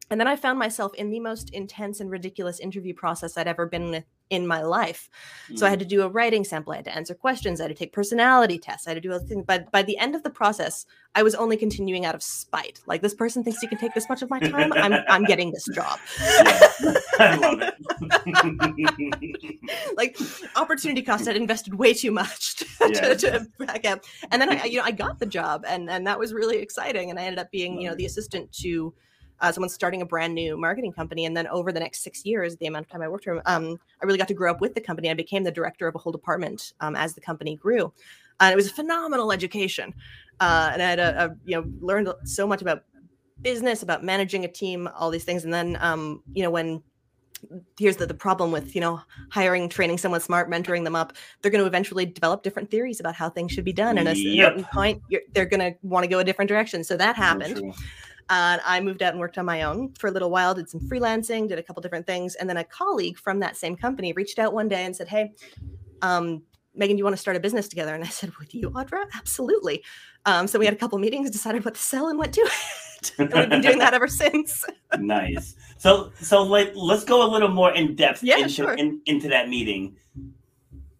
[0.09, 3.65] And then I found myself in the most intense and ridiculous interview process I'd ever
[3.65, 5.09] been with in my life.
[5.55, 5.83] So I had mm.
[5.83, 6.73] to do a writing sample.
[6.73, 7.59] I had to answer questions.
[7.59, 8.87] I had to take personality tests.
[8.87, 9.43] I had to do other things.
[9.45, 12.79] But by the end of the process, I was only continuing out of spite.
[12.87, 14.73] Like this person thinks he can take this much of my time.
[14.73, 15.99] I'm I'm getting this job.
[16.19, 16.69] Yeah.
[17.19, 17.75] I love it.
[19.97, 20.17] like
[20.55, 21.27] opportunity cost.
[21.27, 22.87] I'd invested way too much to, Yeah.
[22.87, 26.07] to, to back up, and then I, you know, I got the job, and and
[26.07, 27.09] that was really exciting.
[27.09, 28.93] And I ended up being, you know, the assistant to
[29.43, 31.25] uh, someone starting a brand new marketing company.
[31.25, 33.41] And then over the next six years, the amount of time I worked for, 'em,
[33.45, 35.09] um, I really got to grow up with the company.
[35.09, 37.93] I became the director of a whole department um, as the company grew,
[38.39, 39.93] and it was a phenomenal education.
[40.39, 42.83] Uh, and I had a, a you know learned so much about
[43.41, 45.43] business, about managing a team, all these things.
[45.43, 46.81] And then um, you know when
[47.77, 51.51] here's the, the problem with you know hiring training someone smart mentoring them up they're
[51.51, 54.37] going to eventually develop different theories about how things should be done and at a
[54.37, 57.73] certain point you're, they're going to want to go a different direction so that happened.
[58.29, 60.81] And I moved out and worked on my own for a little while, did some
[60.81, 62.35] freelancing, did a couple different things.
[62.35, 65.33] And then a colleague from that same company reached out one day and said, Hey,
[66.01, 66.43] um,
[66.75, 67.93] Megan, do you want to start a business together?
[67.93, 69.05] And I said, With you, Audra?
[69.15, 69.83] Absolutely.
[70.25, 73.11] Um, so we had a couple meetings, decided what to sell and went to it.
[73.19, 74.63] and we've been doing that ever since.
[74.99, 75.55] nice.
[75.77, 78.73] So so like let's go a little more in depth Yeah, into sure.
[78.73, 79.97] in, into that meeting.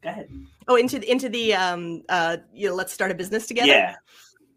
[0.02, 0.30] Go ahead.
[0.68, 3.68] Oh, into the into the um uh you know, let's start a business together.
[3.70, 3.96] Yeah,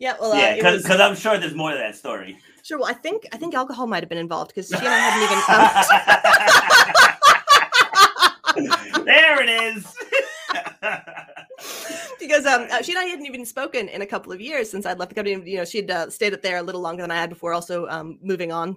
[0.00, 0.16] Yeah.
[0.20, 2.36] Well uh, yeah, it was- because I'm sure there's more to that story.
[2.66, 2.78] Sure.
[2.78, 5.22] Well, I think I think alcohol might have been involved because she and I hadn't
[5.22, 5.38] even
[8.98, 9.94] um, there it is.
[12.18, 14.84] because um, uh, she and I hadn't even spoken in a couple of years since
[14.84, 15.50] I'd left the company.
[15.50, 17.86] You know, she'd uh, stayed up there a little longer than I had before, also
[17.86, 18.76] um, moving on.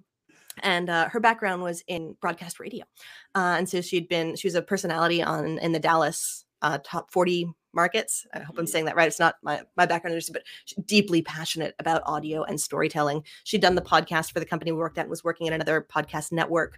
[0.61, 2.85] And uh, her background was in broadcast radio,
[3.33, 7.11] uh, and so she'd been she was a personality on in the Dallas uh, top
[7.13, 8.25] forty markets.
[8.33, 9.07] I hope I'm saying that right.
[9.07, 10.43] It's not my my background, but
[10.85, 13.23] deeply passionate about audio and storytelling.
[13.43, 15.85] She'd done the podcast for the company we worked at, and was working at another
[15.89, 16.77] podcast network.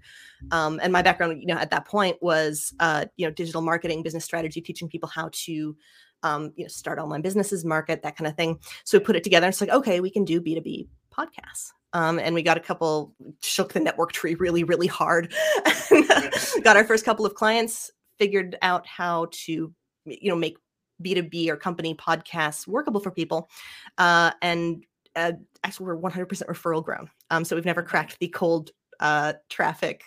[0.52, 4.04] Um, and my background, you know, at that point was uh, you know digital marketing,
[4.04, 5.76] business strategy, teaching people how to
[6.24, 8.60] um, you know, start online businesses, market, that kind of thing.
[8.84, 9.46] So we put it together.
[9.46, 11.72] And It's like, okay, we can do B2B podcasts.
[11.94, 15.34] Um, and we got a couple, shook the network tree really, really hard.
[16.64, 19.74] got our first couple of clients, figured out how to,
[20.06, 20.58] you know, make
[21.02, 23.50] B2B or company podcasts workable for people.
[23.98, 24.86] Uh, and
[25.16, 25.34] uh,
[25.64, 27.10] actually, we're 100% referral grown.
[27.30, 30.04] Um, so we've never cracked the cold uh, traffic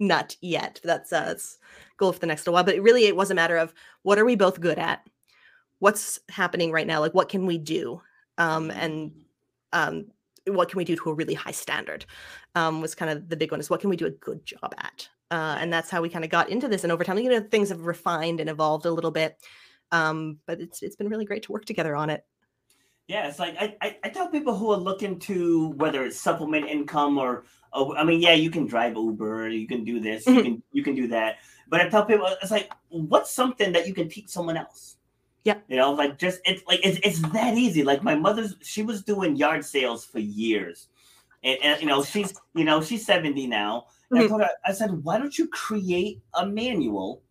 [0.00, 0.80] nut yet.
[0.82, 1.58] That's uh, that's
[1.96, 2.64] goal for the next little while.
[2.64, 5.06] But it really, it was a matter of what are we both good at?
[5.78, 8.00] what's happening right now like what can we do
[8.38, 9.12] um and
[9.72, 10.06] um
[10.46, 12.04] what can we do to a really high standard
[12.54, 14.74] um was kind of the big one is what can we do a good job
[14.78, 17.30] at uh and that's how we kind of got into this and over time you
[17.30, 19.36] know things have refined and evolved a little bit
[19.92, 22.24] um but it's it's been really great to work together on it
[23.08, 26.68] Yeah, it's like I, I, I tell people who are looking to whether it's supplement
[26.68, 30.34] income or oh, I mean, yeah, you can drive Uber, you can do this, you
[30.34, 30.42] Mhm.
[30.44, 31.36] can you can do that.
[31.70, 34.96] But I tell people it's like, what's something that you can teach someone else?
[35.44, 35.58] Yeah.
[35.68, 37.82] You know, like just it's like it's it's that easy.
[37.82, 40.88] Like my mother's she was doing yard sales for years.
[41.42, 43.86] And, and you know, she's you know, she's 70 now.
[44.10, 47.22] And I told her, I said, why don't you create a manual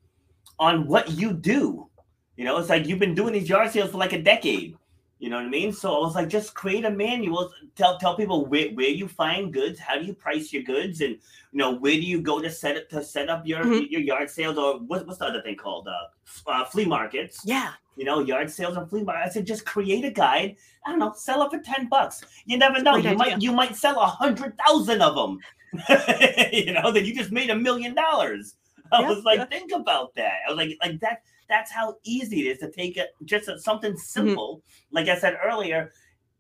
[0.58, 1.89] on what you do?
[2.38, 4.78] You know, it's like you've been doing these yard sales for like a decade.
[5.19, 5.73] You know what I mean?
[5.73, 7.52] So I was like, just create a manual.
[7.76, 11.13] Tell tell people where, where you find goods, how do you price your goods, and
[11.52, 13.89] you know where do you go to set it to set up your Mhm.
[13.89, 17.41] your yard sales or what, what's the other thing called uh, uh, flea markets?
[17.43, 19.32] yeah You know, yard sales and flea markets.
[19.32, 20.56] I said, just create a guide.
[20.86, 22.23] I don't know, sell it for ten bucks.
[22.45, 22.95] You never know.
[22.97, 23.17] You idea.
[23.17, 25.39] might you might sell a hundred thousand of them.
[26.54, 28.56] you know, then you just made a million dollars.
[28.91, 30.36] I was like, think about that.
[30.47, 31.23] I was like, like that.
[31.50, 34.00] That's how easy it is to take it just a, something Mm-hmm.
[34.00, 34.64] simple.
[34.92, 35.92] Like I said earlier,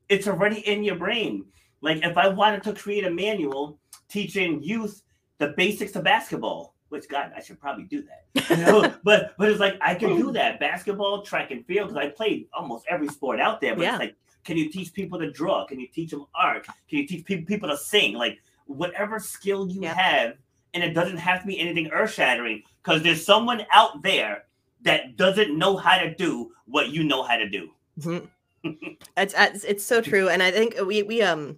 [0.09, 1.45] it's already in your brain.
[1.81, 5.03] Like if I wanted to create a manual teaching youth
[5.37, 8.49] the basics of basketball, which God, I should probably do that.
[8.49, 8.93] You know?
[9.03, 12.47] but but it's like I can do that basketball, track and field because I played
[12.53, 13.75] almost every sport out there.
[13.75, 13.91] But Yeah.
[13.95, 15.65] it's like, can you teach people to draw?
[15.65, 16.65] Can you teach them art?
[16.65, 18.13] Can you teach people people to sing?
[18.15, 19.93] Like whatever skill you Yeah.
[19.93, 20.33] have,
[20.73, 24.43] and it doesn't have to be anything earth shattering because there's someone out there
[24.87, 27.69] that doesn't know how to do what you know how to do.
[27.99, 28.27] Mhm.
[29.17, 30.27] it's, it's it's so true.
[30.29, 31.57] And i think we we um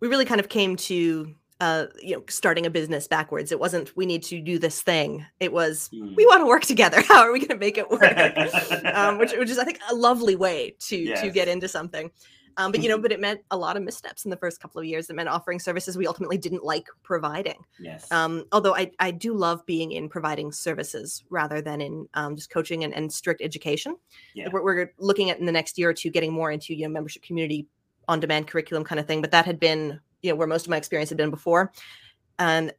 [0.00, 3.50] we really kind of came to uh you know starting a business backwards.
[3.50, 5.24] It wasn't we need to do this thing.
[5.40, 6.14] It was Hmm.
[6.14, 7.00] we want to work together.
[7.08, 8.02] How are we going to make it work?
[8.94, 12.10] Um which, which is i think a lovely way to to get into something
[12.56, 14.80] um but you know but it meant a lot of missteps in the first couple
[14.80, 18.10] of years it meant offering services we ultimately didn't like providing yes.
[18.12, 22.50] um, although I, I do love being in providing services rather than in um, just
[22.50, 23.96] coaching and, and strict education.
[24.34, 24.48] Yeah.
[24.50, 26.92] We're, we're looking at in the next year or two getting more into you know
[26.92, 27.66] membership community
[28.08, 29.20] on demand curriculum kind of thing.
[29.20, 31.72] But that had been you know where most of my experience had been before.
[32.38, 32.72] And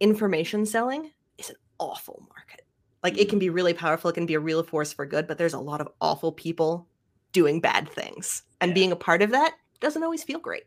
[0.00, 2.66] information selling is an awful market.
[3.02, 4.10] Like it can be really powerful.
[4.10, 6.88] It can be a real force for good, but there's a lot of awful people
[7.34, 8.74] doing bad things, and Yeah.
[8.74, 10.62] being a part of that doesn't always feel great.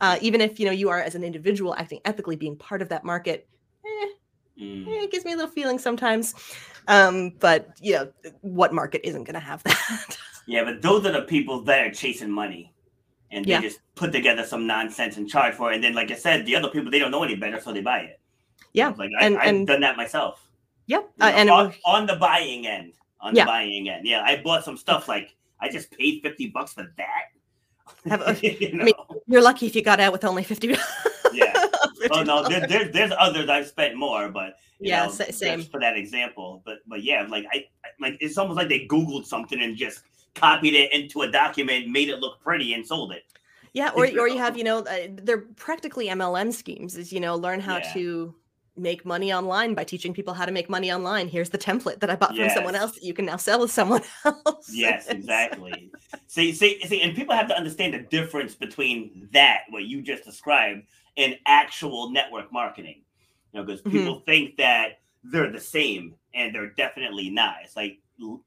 [0.00, 2.88] Uh, even if you know you are as an individual acting ethically, being part of
[2.88, 3.46] that market,
[3.84, 4.08] eh,
[4.62, 4.86] Mm.
[4.86, 6.34] eh, it gives me a little feeling sometimes.
[6.88, 10.16] Um, but you know, what market isn't going to have that?
[10.46, 12.72] Yeah, but those are the people that are chasing money,
[13.30, 13.60] and they Yeah.
[13.60, 15.74] just put together some nonsense and charge for it.
[15.76, 17.80] And then, like I said, the other people they don't know any better, so they
[17.82, 18.20] buy it.
[18.72, 20.48] yeah, Like I, and- I've done that myself.
[20.86, 21.02] yep.
[21.18, 23.44] You Uh, know, and on, was- on the buying end, on Yeah.
[23.44, 26.86] the buying end, yeah, I bought some stuff like I just paid fifty bucks for
[26.96, 27.24] that.
[28.42, 28.84] You know?
[28.84, 28.94] mean,
[29.26, 30.68] you're lucky if you got out with only fifty.
[31.32, 31.52] yeah.
[32.10, 32.48] Oh no, $50.
[32.50, 35.62] there, there, there's others I've spent more, but you Yeah, know, same.
[35.62, 36.60] for that example.
[36.66, 40.02] But but yeah, like I I- like it's almost like they Googled something and just
[40.34, 43.22] copied it into a document, made it look pretty, and sold it.
[43.72, 46.96] Yeah, or or you have, you know, uh, they're practically MLM schemes.
[46.98, 47.92] Is you know, learn how Yeah.
[47.94, 48.34] to
[48.76, 51.28] make money online by teaching people how to make money online.
[51.28, 53.68] Here's the template that I bought from someone else that you can now sell to
[53.68, 54.70] someone else.
[54.72, 55.90] Yes, exactly.
[56.26, 60.24] see, see, see, and people have to understand the difference between that, what you just
[60.24, 60.82] described,
[61.16, 63.02] and actual network marketing.
[63.52, 63.92] You know, because Mhm.
[63.92, 67.56] people think that they're the same, and they're definitely not.
[67.62, 67.98] It's like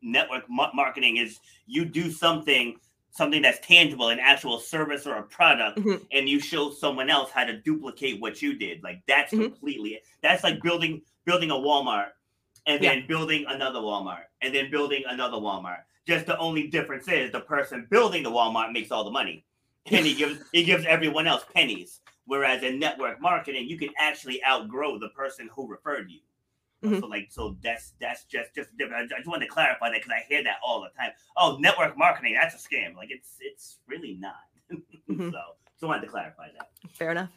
[0.02, 2.78] network ma- marketing is you do something,
[3.12, 6.06] something that's tangible, an actual service or a product, Mhm.
[6.12, 8.84] and you show someone else how to duplicate what you did.
[8.84, 9.44] Like that's Mhm.
[9.46, 10.00] completely.
[10.22, 12.12] That's like building building a Walmart
[12.68, 12.94] and Yeah.
[12.96, 15.84] then building another Walmart and then building another Walmart.
[16.08, 19.44] Just the only difference is the person building the Walmart makes all the money,
[19.88, 22.02] and he gives he gives everyone else pennies.
[22.26, 26.20] Whereas in network marketing, you can actually outgrow the person who referred you.
[26.84, 27.00] Mhm.
[27.00, 29.12] So like so that's that's just just different.
[29.12, 31.12] I just wanted to clarify that because I hear that all the time.
[31.36, 32.96] Oh, network marketing, that's a scam.
[32.96, 34.36] Like it's it's really not.
[35.10, 35.32] Mhm.
[35.32, 35.40] So
[35.78, 36.70] so I wanted to clarify that.
[36.92, 37.30] Fair enough.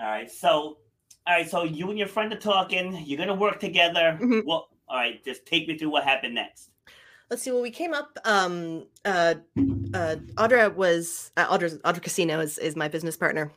[0.00, 0.30] All right.
[0.30, 0.78] So,
[1.26, 1.48] all right.
[1.48, 3.02] So you and your friend are talking.
[3.04, 4.18] You're gonna work together.
[4.20, 4.44] Mhm.
[4.46, 5.22] Well, all right.
[5.24, 6.70] Just take me through what happened next.
[7.30, 7.50] Let's see.
[7.50, 8.18] Well, we came up.
[8.24, 9.34] Um, uh,
[9.94, 13.50] uh, Audra was uh, Audra's, Audra Casino is is my business partner,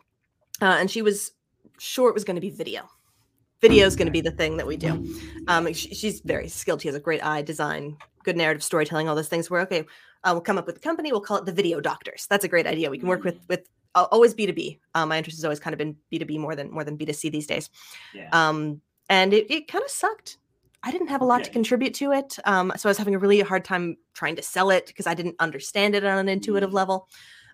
[0.61, 1.31] uh, and she was
[1.77, 2.89] sure it was going to be video.
[3.61, 5.15] Video is going to be the thing that we do.
[5.47, 6.81] Um, she, she's very skilled.
[6.81, 9.49] She has a great eye, design, good narrative storytelling, all those things.
[9.49, 9.85] We're okay.
[10.23, 11.11] Uh, we'll come up with a company.
[11.11, 12.27] We'll call it the Video Doctors.
[12.29, 12.89] That's a great idea.
[12.89, 14.79] We can work with with uh, always B two B.
[14.93, 17.05] My interest has always kind of been B two B more than more than B
[17.05, 17.69] two C these days.
[18.13, 18.29] Yeah.
[18.31, 20.37] Um, and it, it kind of sucked.
[20.83, 22.37] I didn't have a lot to contribute to it.
[22.45, 25.15] Um, so I was having a really hard time trying to sell it because I
[25.15, 26.73] didn't understand it on an intuitive Mm.
[26.73, 27.09] level.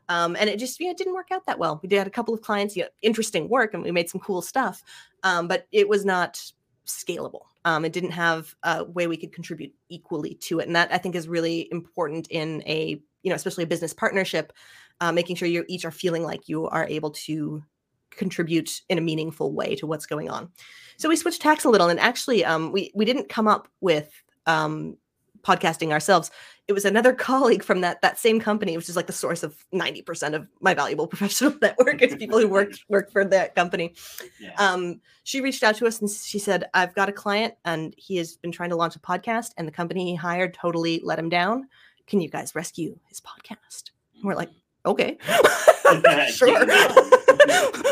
[0.09, 1.79] Um, and it just you know, didn't work out that well.
[1.81, 4.41] We did a couple of clients, you know, interesting work, and we made some cool
[4.41, 4.83] stuff,
[5.23, 6.41] um, but it was not
[6.85, 7.43] scalable.
[7.63, 10.97] Um, it didn't have a way we could contribute equally to it, and that I
[10.97, 14.51] think is really important in a you know, especially a business partnership,
[14.99, 17.63] uh, making sure you each are feeling like you are able to
[18.09, 20.49] contribute in a meaningful way to what's going on.
[20.97, 24.11] So we switched tacks a little, and actually, um, we we didn't come up with
[24.45, 24.97] um,
[25.43, 26.31] podcasting ourselves.
[26.67, 29.65] It was another colleague from that that same company, which is like the source of
[29.71, 32.01] ninety percent of my valuable professional network.
[32.01, 33.93] It's people who worked worked for that company.
[34.39, 34.53] Yeah.
[34.57, 38.17] Um, she reached out to us and she said, "I've got a client, and he
[38.17, 41.29] has been trying to launch a podcast, and the company he hired totally let him
[41.29, 41.67] down.
[42.07, 44.49] Can you guys rescue his podcast?" And we're like,
[44.85, 45.17] "Okay,
[46.29, 46.65] sure."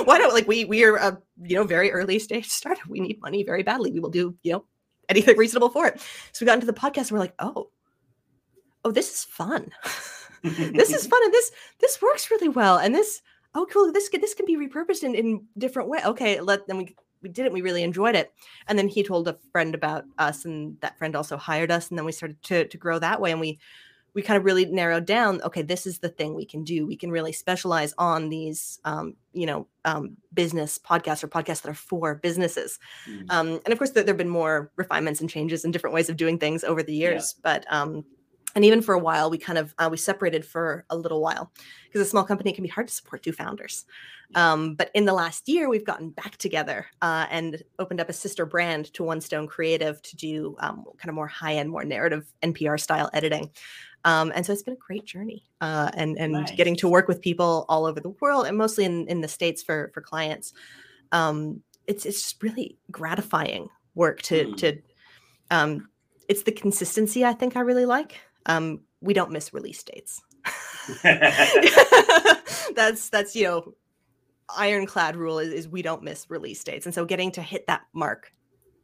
[0.06, 2.88] Why don't like we we are a you know very early stage startup.
[2.88, 3.92] We need money very badly.
[3.92, 4.66] We will do you know
[5.10, 6.00] anything reasonable for it.
[6.32, 7.70] So we got into the podcast and we're like, oh,
[8.86, 9.72] oh, this is fun.
[10.44, 12.78] this is fun and this this works really well.
[12.78, 13.22] And this
[13.56, 13.92] oh cool.
[13.92, 16.00] This can this can be repurposed in in different way.
[16.06, 17.52] Okay, let then we we did it.
[17.52, 18.32] We really enjoyed it.
[18.68, 21.90] And then he told a friend about us, and that friend also hired us.
[21.90, 23.32] And then we started to to grow that way.
[23.32, 23.60] And we
[24.14, 26.86] we kind of really narrowed down okay this is the thing we can do.
[26.88, 31.70] We can really specialize on these um, you know um, business podcasts or podcasts that
[31.70, 32.80] are for businesses.
[33.10, 33.32] Mm.
[33.32, 36.18] um, and of course there have been more refinements and changes and different ways of
[36.18, 37.10] doing things over the Yeah.
[37.10, 38.04] years but um,
[38.56, 41.52] and even for a while we kind of uh, we separated for a little while
[41.86, 43.86] because a small company can be hard to support two founders.
[44.36, 48.14] Um, but in the last year we've gotten back together uh, and opened up a
[48.14, 51.84] sister brand to one stone creative to do um, kind of more high end more
[51.84, 53.50] narrative npr style editing
[54.06, 57.22] um, and so it's been a great journey uh, and and getting to work with
[57.22, 60.54] people all over the world and mostly in, in the states for for clients.
[61.12, 64.58] Um, it's it's just really gratifying work to Mm.
[64.58, 64.82] to
[65.52, 65.90] um,
[66.28, 68.20] it's the consistency i think i really like.
[68.46, 70.22] Um, we don't miss release dates.
[72.76, 73.74] That's that's you know
[74.58, 76.86] ironclad rule is, is we don't miss release dates.
[76.86, 78.32] And so getting to hit that mark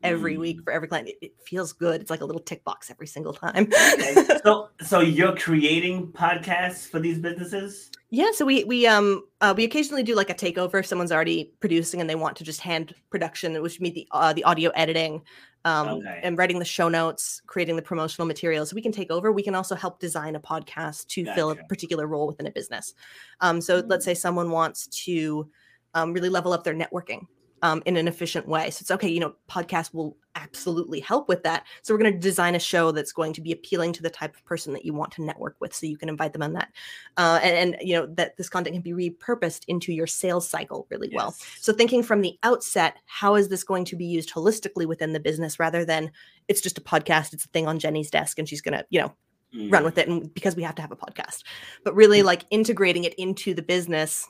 [0.06, 2.90] every week for every client it, it feels good it's like a little tick box
[2.90, 7.92] every single time Okay, so so you're creating podcasts for these businesses?
[8.10, 11.52] yeah so we we um uh, we occasionally do like a takeover if someone's already
[11.60, 15.22] producing and they want to just hand production which mean the uh, the audio editing
[15.66, 16.20] um Okay.
[16.24, 19.56] and writing the show notes creating the promotional materials we can take over we can
[19.56, 22.94] also help design a podcast to fill a particular role within a business
[23.42, 24.10] um so let's Mm.
[24.10, 25.50] say someone wants to
[25.96, 27.26] um, really level up their networking
[27.62, 28.70] um, in an efficient way.
[28.70, 31.66] So it's okay, you know, podcast will absolutely help with that.
[31.82, 34.36] So we're going to design a show that's going to be appealing to the type
[34.36, 36.70] of person that you want to network with, so you can invite them on that,
[37.18, 40.86] uh, and, and you know that this content can be repurposed into your sales cycle
[40.90, 41.36] really well.
[41.60, 45.20] So thinking from the outset, how is this going to be used holistically within the
[45.20, 46.12] business rather than
[46.48, 49.00] it's just a podcast, it's a thing on Jenny's desk and she's going to, you
[49.02, 49.14] know,
[49.54, 49.72] Mm.
[49.72, 51.44] run with it and because we have to have a podcast.
[51.86, 52.26] But really Mm.
[52.26, 54.28] like integrating it into the business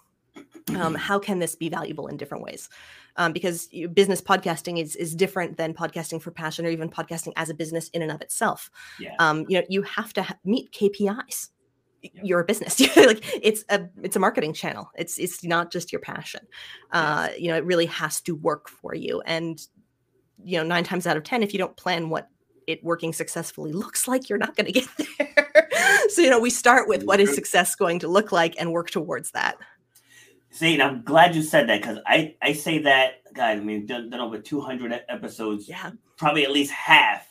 [0.76, 2.70] um, how can this be valuable in different ways?
[3.18, 7.50] Um, because business podcasting is is different than podcasting for passion or even podcasting as
[7.50, 8.70] a business in and of itself.
[9.00, 9.16] Yeah.
[9.20, 11.50] Um, you know, you have to ha- meet KPIs.
[12.02, 12.24] Yep.
[12.24, 12.80] You're a business.
[12.98, 14.92] like it's a it's a marketing channel.
[14.96, 16.42] It's it's not just your passion.
[16.92, 19.22] Uh, you know, it really has to work for you.
[19.26, 19.60] And
[20.44, 22.30] you know, nine times out of ten, if you don't plan what
[22.68, 25.70] it working successfully looks like, you're not going to get there.
[26.10, 28.90] so you know, we start with what is success going to look like and work
[28.90, 29.58] towards that.
[30.56, 33.60] See, and I'm glad you said that because I, I say that, guys.
[33.60, 35.92] I mean, done, done over 200 e- episodes, Yeah.
[36.16, 37.28] probably at least half,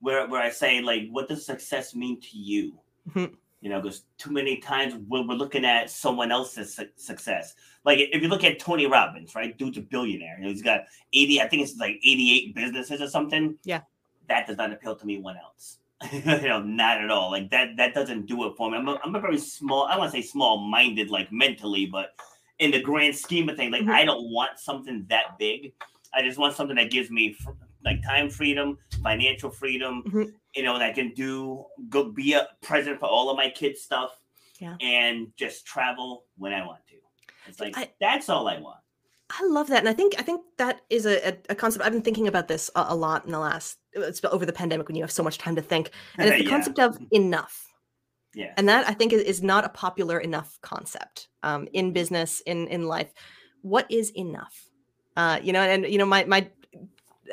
[0.00, 2.72] where where I say like, what does success mean to you?
[3.10, 3.34] Mhm.
[3.60, 7.54] You know, because too many times we're, we're looking at someone else's su- success.
[7.84, 9.56] Like if you look at Tony Robbins, right?
[9.58, 10.36] Dude's a billionaire.
[10.38, 10.82] You know, he's got
[11.12, 13.58] 80, I think it's like 88 businesses or something.
[13.64, 13.82] Yeah.
[14.28, 15.80] That does not appeal to me one ounce.
[16.12, 17.30] you know, not at all.
[17.30, 18.78] Like that that doesn't do it for me.
[18.78, 22.14] I'm a, I'm a very small, I want to say small minded, like mentally, but
[22.58, 23.90] in the grand scheme of things, like Mhm.
[23.92, 25.72] I don't want something that big.
[26.12, 27.50] I just want something that gives me fr-
[27.84, 30.32] like time freedom, financial freedom, Mhm.
[30.54, 34.10] you know, I can do go be a present for all of my kids' stuff,
[34.58, 34.76] Yeah.
[34.80, 36.96] and just travel when I want to.
[37.46, 38.78] It's like I- that's all I want.
[39.30, 41.84] I love that, and I think I think that is a, a, a concept.
[41.84, 43.78] I've been thinking about this a, a lot in the last.
[43.92, 46.44] It's over the pandemic when you have so much time to think, and it's the
[46.44, 46.50] Yeah.
[46.50, 47.66] concept of enough.
[48.38, 48.52] Yeah.
[48.56, 52.68] and that I think is, is not a popular enough concept um, in business in
[52.68, 53.12] in life.
[53.62, 54.54] What is enough?
[55.16, 56.48] Uh, you know, and you know, my my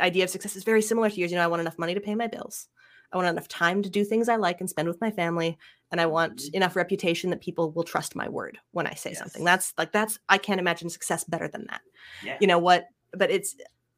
[0.01, 1.31] idea of success is very similar to yours.
[1.31, 2.67] You know, I want enough money to pay my bills.
[3.13, 5.57] I want enough time to do things I like and spend with my family,
[5.91, 6.55] and I want Mhm.
[6.55, 9.43] enough reputation that people will trust my word when I say something.
[9.45, 11.81] That's like that's I can't imagine success better than that
[12.23, 12.37] Yeah.
[12.41, 13.55] you know what but it's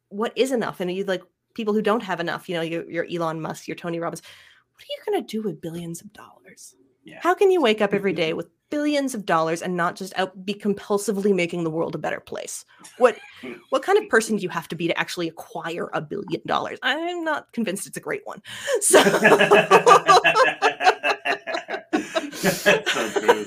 [0.10, 1.24] what is enough and you like
[1.56, 4.22] people who don't have enough you know your, your elon musk your tony robbins
[4.74, 6.76] what are you going to do with billions of dollars
[7.08, 7.20] Yeah.
[7.22, 10.46] how can you wake up every day with billions of dollars and not just out
[10.46, 12.66] be compulsively making the world a better place
[12.98, 13.16] what
[13.70, 16.78] what kind of person do you have to be to actually acquire a billion dollars
[16.84, 18.42] i'm not convinced it's a great one
[18.82, 19.02] so
[22.86, 23.46] so true.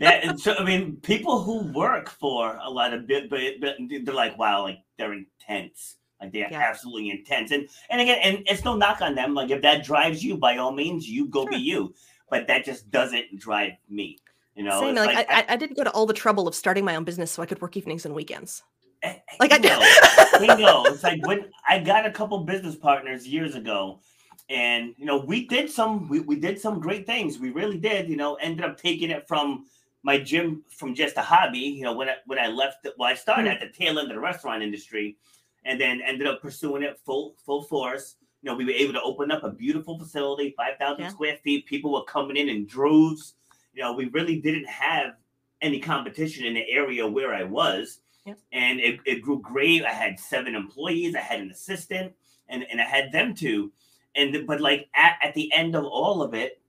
[0.00, 4.14] Yeah, so I mean, people who work for a lot of bit, but, but they're
[4.14, 6.60] like, wow, like they're intense, like they're Yeah.
[6.60, 7.52] absolutely intense.
[7.52, 9.34] And and again, and it's no knock on them.
[9.34, 11.94] Like if that drives you, by all means, you go be you.
[12.32, 14.16] But that just doesn't drive me.
[14.56, 16.54] You know, same It's like, I, I, I didn't go to all the trouble of
[16.54, 18.62] starting my own business so i could work evenings and weekends
[19.02, 19.72] Eh, eh, like i did
[20.40, 20.84] bingo.
[20.84, 24.00] It's like when I got a couple business partners years ago,
[24.48, 27.38] and you know, we did some we, we did some great things.
[27.38, 29.66] We really did, you know, ended up taking it from
[30.04, 33.14] my gym from just a hobby, you know, when I when I left well, I
[33.14, 33.54] started Mhm.
[33.54, 35.16] at the tail end of the restaurant industry
[35.64, 38.16] and then ended up pursuing it full full force.
[38.42, 41.08] You know, we were able to open up a beautiful facility, 5,000 Yeah.
[41.08, 41.66] square feet.
[41.66, 43.34] People were coming in in droves.
[43.72, 45.14] You know, we really didn't have
[45.60, 48.00] any competition in the area where I was.
[48.26, 48.38] Yep.
[48.52, 49.84] And it, it grew great.
[49.84, 52.12] I had seven employees, I had an assistant,
[52.48, 53.72] and, and I had them too.
[54.14, 56.60] And but like at, at the end of all of it,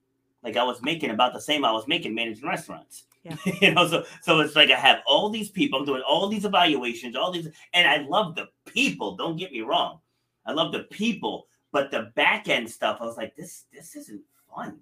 [0.42, 3.04] like I was making about the same I was making managing restaurants.
[3.22, 3.36] Yeah.
[3.60, 6.44] you know, so so it's like I have all these people, I'm doing all these
[6.44, 9.16] evaluations, all these, and I love the people.
[9.16, 9.98] Don't get me wrong,
[10.46, 14.22] I love the people, but the back end stuff, I was like, this this isn't
[14.54, 14.78] fun.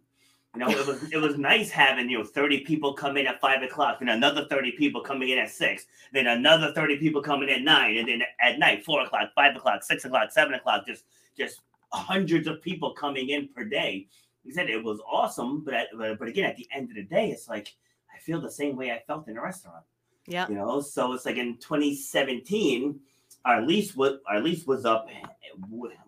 [0.55, 3.40] You know, it was it was nice having you know thirty people come in at
[3.40, 7.48] five o'clock, and another thirty people coming in at six, then another thirty people coming
[7.48, 10.87] in at nine, and then at night four o'clock, five o'clock, six o'clock, seven o'clock,
[10.87, 11.62] just just
[11.94, 14.07] hundreds of people coming in per day.
[14.44, 17.05] He said it was awesome, but at, but but again, at the end of the
[17.05, 17.74] day, it's like
[18.14, 19.85] I feel the same way I felt in a restaurant.
[20.26, 23.00] yeah You know, so it's like in 2017,
[23.44, 25.09] our lease was our lease was up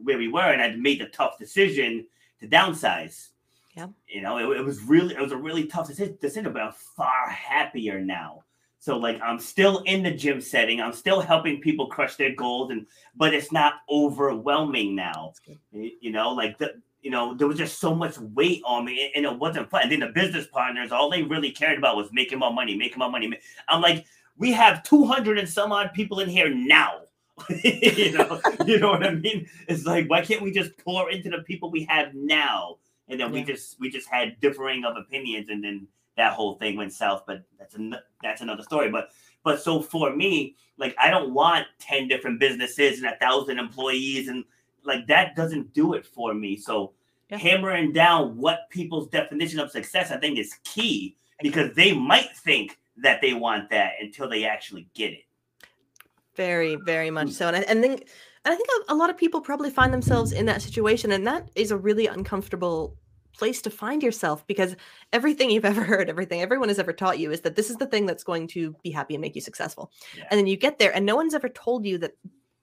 [0.03, 2.07] where we were, and I made the tough decision
[2.41, 3.29] to downsize.
[3.77, 3.89] Yeah.
[4.07, 7.29] You know, it, it was really it was a really tough decision, but I'm far
[7.29, 8.45] happier now.
[8.79, 12.71] So like I'm still in the gym setting, I'm still helping people crush their goals,
[12.71, 12.87] and
[13.17, 15.33] but it's not overwhelming now.
[15.33, 15.59] That's good.
[15.73, 19.13] Y- You know, like the you know, there was just so much weight on me,
[19.15, 19.83] and it wasn't fun.
[19.83, 22.99] And then the business partners, all they really cared about was making more money, making
[22.99, 23.31] more money.
[23.69, 24.07] I'm like,
[24.39, 27.01] we have 200 and some odd people in here now.
[27.65, 29.49] you know, you know what I mean?
[29.69, 32.77] It's like, why can't we just pour into the people we have now?
[33.09, 36.77] And then we just we just had differing of opinions, and then that whole thing
[36.77, 37.25] went south.
[37.27, 38.91] But that's an, that's another story.
[38.91, 39.11] But
[39.43, 44.29] But so for me, like I don't want 10 different businesses and a thousand employees
[44.29, 44.45] and
[44.85, 46.57] like that doesn't do it for me.
[46.57, 46.93] So
[47.31, 47.39] yeah.
[47.39, 52.79] hammering down what people's definition of success I think is key because they might think
[52.97, 55.25] that they want that until they actually get it.
[56.37, 57.33] Very, very much mm.
[57.33, 57.49] so.
[57.49, 60.33] And I, and then and I think a, a lot of people probably find themselves
[60.33, 62.97] in that situation, and that is a really uncomfortable
[63.35, 64.77] place to find yourself because
[65.13, 67.87] everything you've ever heard, everything everyone has ever taught you is that this is the
[67.87, 69.91] thing that's going to be happy and make you successful.
[70.17, 70.25] Yeah.
[70.31, 72.13] And then you get there and no one's ever told you that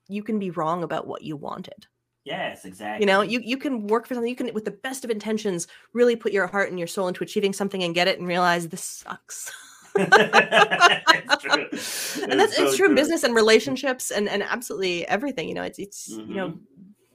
[0.08, 1.86] you can be wrong about what you wanted.
[2.24, 3.02] Yes, exactly.
[3.02, 4.30] You know, you you can work for something.
[4.30, 7.24] You can, with the best of intentions, really put your heart and your soul into
[7.24, 9.50] achieving something and get it, and realize this sucks.
[9.96, 11.68] it's true.
[12.22, 15.48] And that's it's, so it's true, in business and relationships and and absolutely everything.
[15.48, 16.30] You know, it's it's mm-hmm.
[16.30, 16.58] you know, mm-hmm.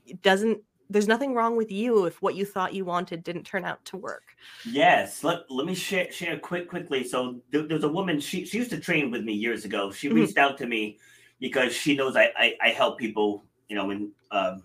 [0.06, 0.62] it doesn't.
[0.90, 3.98] There's nothing wrong with you if what you thought you wanted didn't turn out to
[3.98, 4.24] work.
[4.66, 7.04] Yes, let, let me share share quick quickly.
[7.04, 8.20] So there, there's a woman.
[8.20, 9.92] She she used to train with me years ago.
[9.92, 10.18] She mm-hmm.
[10.18, 10.98] reached out to me
[11.40, 13.44] because she knows I I, I help people.
[13.70, 14.64] You know, when um,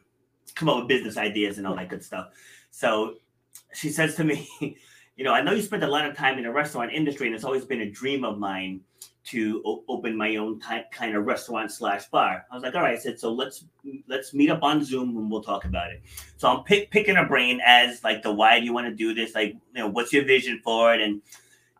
[0.55, 2.29] come up with business ideas and all that good stuff.
[2.71, 3.15] So
[3.73, 4.49] she says to me,
[5.17, 7.35] you know, I know you spent a lot of time in the restaurant industry, and
[7.35, 8.81] it's always been a dream of mine
[9.25, 12.45] to o- open my own kind of restaurant slash bar.
[12.51, 13.65] I was like, all right, I said, so let's
[14.09, 16.03] let's meet up on Zoom and we'll talk about it.
[16.37, 19.15] So I'm pick, picking a brain as like the why do you want to do
[19.15, 19.35] this?
[19.35, 21.01] Like, you know, what's your vision for it?
[21.01, 21.23] And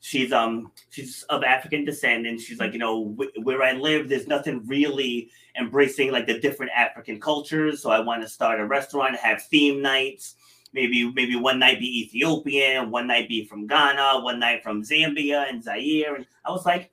[0.01, 4.29] she's um she's of African descent, and she's like, you know, where I live, there's
[4.29, 7.83] nothing really embracing like the different African cultures.
[7.83, 10.37] So I want to start a restaurant, have theme nights
[10.73, 15.49] maybe maybe one night be Ethiopian, one night be from Ghana, one night from Zambia
[15.49, 16.15] and Zaire.
[16.15, 16.93] And I was like,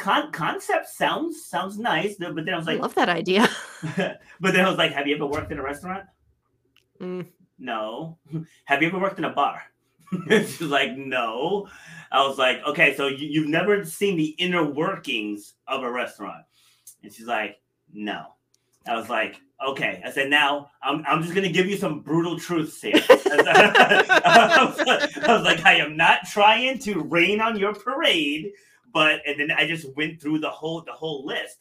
[0.00, 3.46] Con- concept sounds sounds nice, but then I was like, I love that idea.
[4.40, 6.04] but then I was like, have you ever worked in a restaurant?
[6.98, 7.26] Mm.
[7.58, 8.16] No.
[8.64, 9.62] have you ever worked in a bar?
[10.28, 11.68] She's like, no.
[12.10, 16.44] I was like, okay, so you, you've never seen the inner workings of a restaurant.
[17.02, 17.60] And she's like,
[17.92, 18.34] no.
[18.88, 20.02] I was like, okay.
[20.04, 22.94] I said, now I'm, I'm just going to give you some brutal truths here.
[23.30, 28.52] I was like, I am not trying to rain on your parade,
[28.92, 31.58] but and then I just went through the whole the whole list.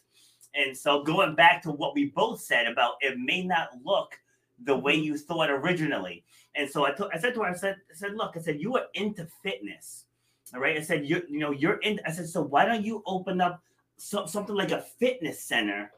[0.55, 4.19] And so going back to what we both said about it may not look
[4.63, 5.03] the way mm-hmm.
[5.03, 6.23] you thought originally.
[6.55, 8.59] And so I, t- I said to her, I said, I said, look, I said,
[8.59, 10.05] you are into fitness.
[10.53, 10.77] All right.
[10.77, 13.61] I said, you you know, you're in, I said, so why don't you open up
[13.97, 15.91] so, something like a fitness center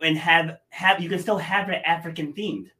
[0.00, 2.70] and have have you can still have it African themed,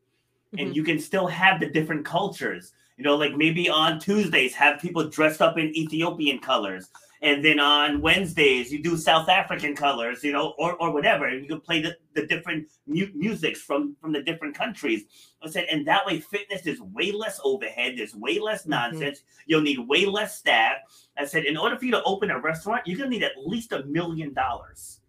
[0.53, 0.66] mm-hmm.
[0.66, 2.72] and you can still have the different cultures.
[2.96, 6.90] You know, like maybe on Tuesdays have people dressed up in Ethiopian colors,
[7.22, 11.26] and then on Wednesdays you do South African colors, you know, or, or whatever.
[11.26, 15.05] And you can play the, the different mu- musics from from the different countries.
[15.42, 17.94] I said, and that way fitness is way less overhead.
[17.96, 18.70] There's way less mm-hmm.
[18.70, 19.18] nonsense.
[19.18, 19.42] Mm-hmm.
[19.46, 20.76] You'll need way less staff.
[21.16, 23.72] I said, in order for you to open a restaurant, you're gonna need at least
[23.72, 25.00] a million dollars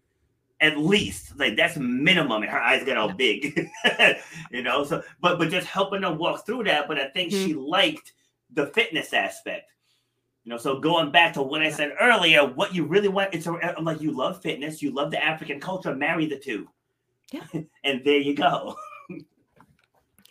[0.62, 3.70] at least like that's minimum and her eyes get all big
[4.52, 7.46] you know so but but just helping her walk through that but i think mm-hmm.
[7.46, 8.14] she liked
[8.56, 9.72] the fitness aspect.
[10.44, 13.48] You know so going back to what i said earlier what you really want it's
[13.48, 16.68] a, i'm like you love fitness you love the african culture marry the two.
[17.32, 17.46] Yeah.
[17.84, 18.76] And there you go.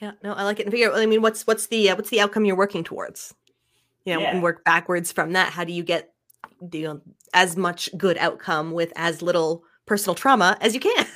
[0.00, 0.66] Yeah no i like it.
[0.66, 3.34] And figure i mean what's what's the uh, what's the outcome you're working towards?
[4.04, 4.32] You know yeah.
[4.32, 5.52] and work backwards from that.
[5.52, 6.12] How do you get
[6.68, 7.00] do you know,
[7.34, 11.06] as much good outcome with as little personal trauma as you can.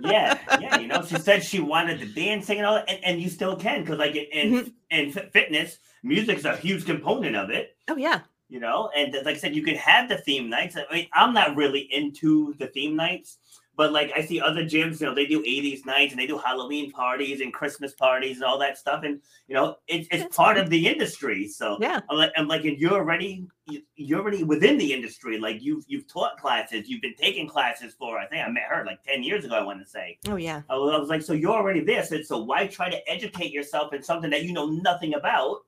[0.00, 0.78] yeah, yeah.
[0.78, 3.56] You know, she said she wanted the dancing and all that, and, and you still
[3.56, 4.68] can because, like, in mm-hmm.
[4.90, 7.76] in fitness, music's a huge component of it.
[7.88, 8.20] Oh yeah.
[8.48, 10.74] You know, and like I said, you could have the theme nights.
[10.76, 13.38] I mean, I'm not really into the theme nights,
[13.78, 16.36] but like I see other gyms, you know, they do 80s nights and they do
[16.36, 19.04] Halloween parties and Christmas parties and all that stuff.
[19.04, 21.46] And you know, it's it's part of the industry.
[21.46, 23.46] So yeah, I'm like, I'm like, and you're already
[23.94, 25.38] you're already within the industry.
[25.38, 28.18] Like you've you've taught classes, you've been taking classes for.
[28.18, 29.54] I think I met her like 10 years ago.
[29.54, 30.18] I want to say.
[30.26, 30.62] Oh yeah.
[30.68, 32.04] I was, I was like, so you're already there.
[32.04, 35.58] So, so why try to educate yourself in something that you know nothing about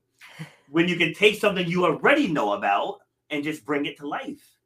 [0.69, 4.60] when you can take something you already know about and just bring it to life?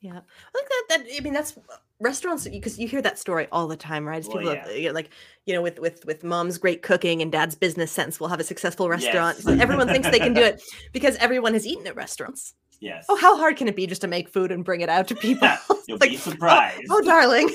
[0.00, 1.58] Yeah, I think that that I mean that's
[2.00, 4.22] restaurants because you hear that story all the time, right?
[4.22, 4.86] People well, yeah.
[4.86, 5.10] have, like
[5.44, 8.44] you know with with with mom's great cooking and dad's business sense, we'll have a
[8.44, 9.38] successful restaurant.
[9.44, 9.60] Yes.
[9.60, 12.54] everyone thinks they can do it because everyone has eaten at restaurants.
[12.80, 13.06] Yes.
[13.08, 15.16] Oh, how hard can it be just to make food and bring it out to
[15.16, 15.48] people?
[15.88, 16.82] You'll like, be oh, surprised.
[16.90, 17.50] Oh, oh darling.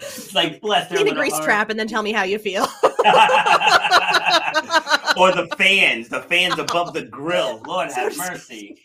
[0.00, 1.44] it's like bless Clean a grease heart.
[1.44, 2.62] trap and then tell me how you feel.
[5.16, 7.60] or the fans, the fans above the grill.
[7.66, 8.78] Lord have mercy.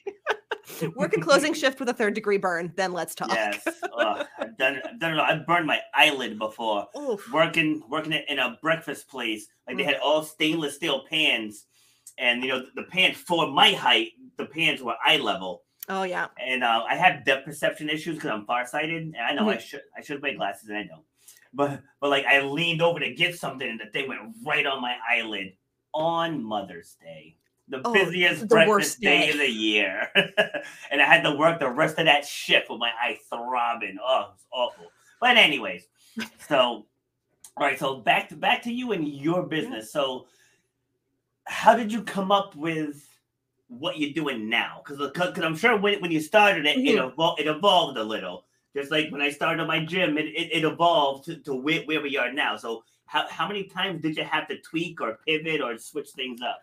[0.96, 3.30] Work a closing shift with a third degree burn, then let's talk.
[3.30, 3.66] Yes,
[3.98, 5.20] I've done, I've done it.
[5.20, 6.88] I've burned my eyelid before.
[6.98, 7.32] Oof.
[7.32, 9.88] Working, working it in a breakfast place, like they mm.
[9.88, 11.66] had all stainless steel pans,
[12.18, 15.64] and you know the pans for my height, the pans were eye level.
[15.88, 16.28] Oh yeah.
[16.44, 19.82] and uh, I have depth perception issues because I'm farsighted, and I know I should
[19.98, 21.04] I should wear glasses, and I don't.
[21.54, 24.82] But but like I leaned over to get something, and the thing went right on
[24.82, 25.54] my eyelid
[25.94, 27.38] on Mother's Day,
[27.68, 29.28] the Oh, busiest the breakfast day.
[29.28, 29.30] day.
[29.32, 30.10] of the year,
[30.92, 33.98] and I had to work the rest of that shift with my eye throbbing.
[34.02, 34.92] Oh, it's awful.
[35.20, 35.88] But anyways,
[36.48, 36.86] so
[37.58, 39.92] all right, so back to back to you and your business.
[39.92, 40.28] So
[41.46, 43.08] how did you come up with
[43.68, 44.82] what you're doing now?
[44.86, 47.16] Because I'm sure when, when you started it, it, Mhm.
[47.16, 48.46] evol- it evolved a little.
[48.76, 52.02] Just like when I started my gym, it, it, it evolved to, to where, where
[52.02, 52.58] we are now.
[52.58, 56.42] So how, how many times did you have to tweak or pivot or switch things
[56.42, 56.62] up?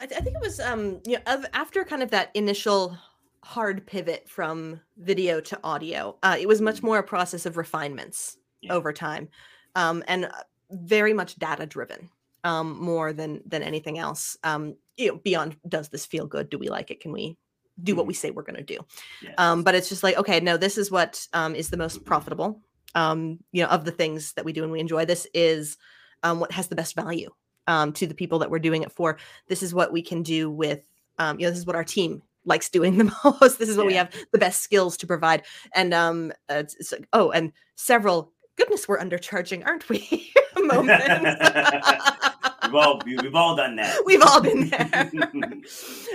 [0.00, 2.96] I, th- I think it was um you know of, after kind of that initial
[3.44, 6.84] hard pivot from video to audio uh, it was much Mhm.
[6.84, 8.74] more a process of refinements Yeah.
[8.74, 9.28] over time
[9.74, 10.30] um, and uh,
[10.70, 12.10] very much data driven
[12.44, 14.36] um, more than than anything else.
[14.44, 16.50] Um, you know beyond does this feel good?
[16.50, 17.00] Do we like it?
[17.00, 17.36] Can we
[17.82, 18.78] do what we say we're going to do?
[19.22, 19.34] Yes.
[19.38, 22.60] um, but it's just like okay no this is what um, is the most profitable.
[22.94, 25.76] Um, you know of the things that we do and we enjoy this is
[26.22, 27.30] um, what has the best value
[27.66, 29.18] um, to the people that we're doing it for.
[29.48, 30.82] This is what we can do with
[31.18, 33.58] um, you know this is what our team likes doing the most.
[33.58, 35.42] This is what we have the best skills to provide.
[35.74, 40.32] And um uh, it's, it's like, oh and several goodness we're undercharging aren't we?
[40.58, 41.04] Moments.
[42.62, 44.04] We've, all, we- we've all done that.
[44.04, 45.10] we've all been there.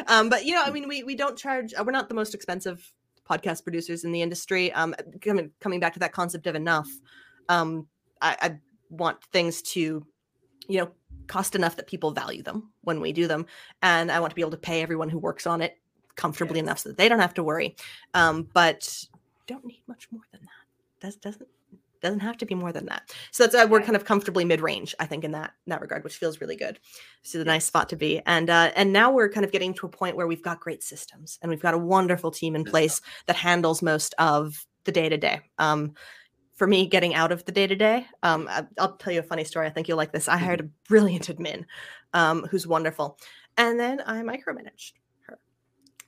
[0.07, 2.33] Um but you know i mean we we don't charge uh, we're not the most
[2.33, 2.91] expensive
[3.29, 4.71] podcast producers in the industry.
[4.73, 6.87] Um coming coming back to that concept of enough
[7.49, 7.87] um
[8.21, 10.05] i, I want things to
[10.67, 10.91] you know
[11.27, 13.45] cost enough that people value them when we do them.
[13.81, 15.77] And i want to be able to pay everyone who works on it
[16.15, 16.63] comfortably Yes.
[16.63, 17.75] enough so that they don't have to worry.
[18.13, 19.05] Um but
[19.47, 21.05] don't need much more than that.
[21.05, 21.47] Does doesn't
[22.01, 23.11] doesn't have to be more than that.
[23.31, 26.03] So that's why we're kind of comfortably mid-range i think in that in that regard
[26.03, 26.79] which feels really good.
[27.23, 28.21] This is a nice spot to be.
[28.25, 30.83] And uh and now we're kind of getting to a point where we've got great
[30.83, 35.09] systems and we've got a wonderful team in place that handles most of the day
[35.09, 35.93] to day um
[36.55, 39.43] for me getting out of the day to day um i'll tell you a funny
[39.43, 41.65] story i think you'll like this i hired a brilliant admin
[42.13, 43.17] um who's wonderful
[43.57, 44.93] and then i micromanaged
[45.27, 45.37] her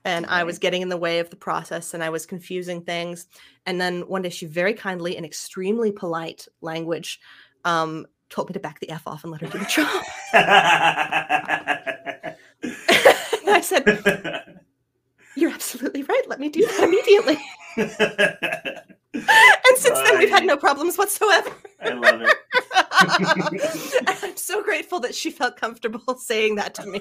[0.04, 3.26] and i was getting in the way of the process and i was confusing things
[3.66, 7.20] and then one day she very kindly in extremely polite language
[7.64, 10.04] um told me to back the f off and let her do the job.
[13.48, 14.57] I said
[15.38, 16.22] you're absolutely right.
[16.28, 17.38] Let me do that immediately.
[19.14, 21.50] And since then we've had no problems whatsoever.
[21.80, 22.36] I love it.
[24.22, 27.00] i'm so grateful that she felt comfortable saying that to me.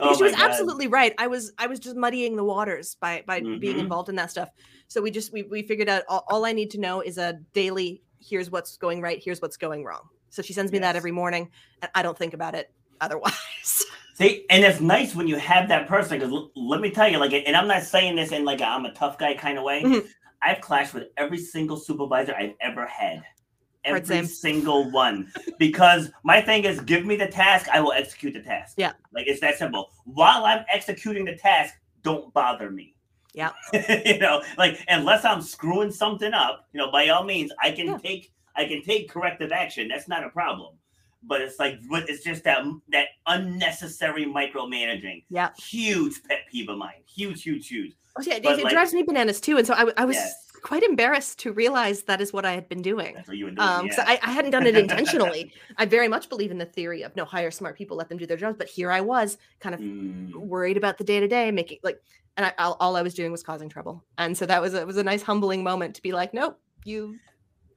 [0.00, 0.40] Oh she was God.
[0.50, 1.14] absolutely right.
[1.18, 3.80] I was i was just muddying the waters by by being Mhm.
[3.80, 4.50] involved in that stuff.
[4.88, 7.34] So we just we, we figured out all, all i need to know is a
[7.54, 10.02] daily here's what's going right here's what's going wrong.
[10.30, 12.70] So she sends me that every morning and i don't think about it
[13.00, 13.84] otherwise
[14.22, 17.18] See, and it's nice when you have that person because l- let me tell you,
[17.18, 19.64] like, and I'm not saying this in like a, I'm a tough guy kind of
[19.64, 19.82] way.
[19.82, 20.06] Mhm.
[20.42, 23.22] I've clashed with every single supervisor I've ever had,
[23.84, 28.42] every single one, because my thing is, give me the task, I will execute the
[28.42, 28.74] task.
[28.76, 28.92] Yeah.
[29.12, 29.90] like it's that simple.
[30.04, 32.94] While I'm executing the task, don't bother me.
[33.34, 33.50] Yeah.
[34.04, 37.86] you know, like unless I'm screwing something up, you know, by all means, I can
[37.86, 37.98] Yeah.
[37.98, 39.88] take I can take corrective action.
[39.88, 40.76] That's not a problem.
[41.24, 45.24] But it's like what it's just that that unnecessary micromanaging.
[45.30, 45.50] Yeah.
[45.56, 47.02] Huge pet peeve of mine.
[47.06, 47.92] Huge, huge, huge.
[48.16, 50.34] Oh, yeah, it, But, it like- drives me bananas too and so I was Yes.
[50.62, 53.50] quite embarrassed to realize that is what i had been doing That's what you were
[53.52, 53.66] doing.
[53.66, 54.04] um yeah.
[54.06, 57.24] I, I hadn't done it intentionally i very much believe in the theory of no
[57.24, 60.34] hire smart people let them do their jobs but here i was kind of Mm,
[60.36, 62.00] worried about the day to day, making like,
[62.36, 64.04] and I, all, all I was doing was causing trouble.
[64.18, 67.16] And so that was it was a nice humbling moment to be like, nope, you,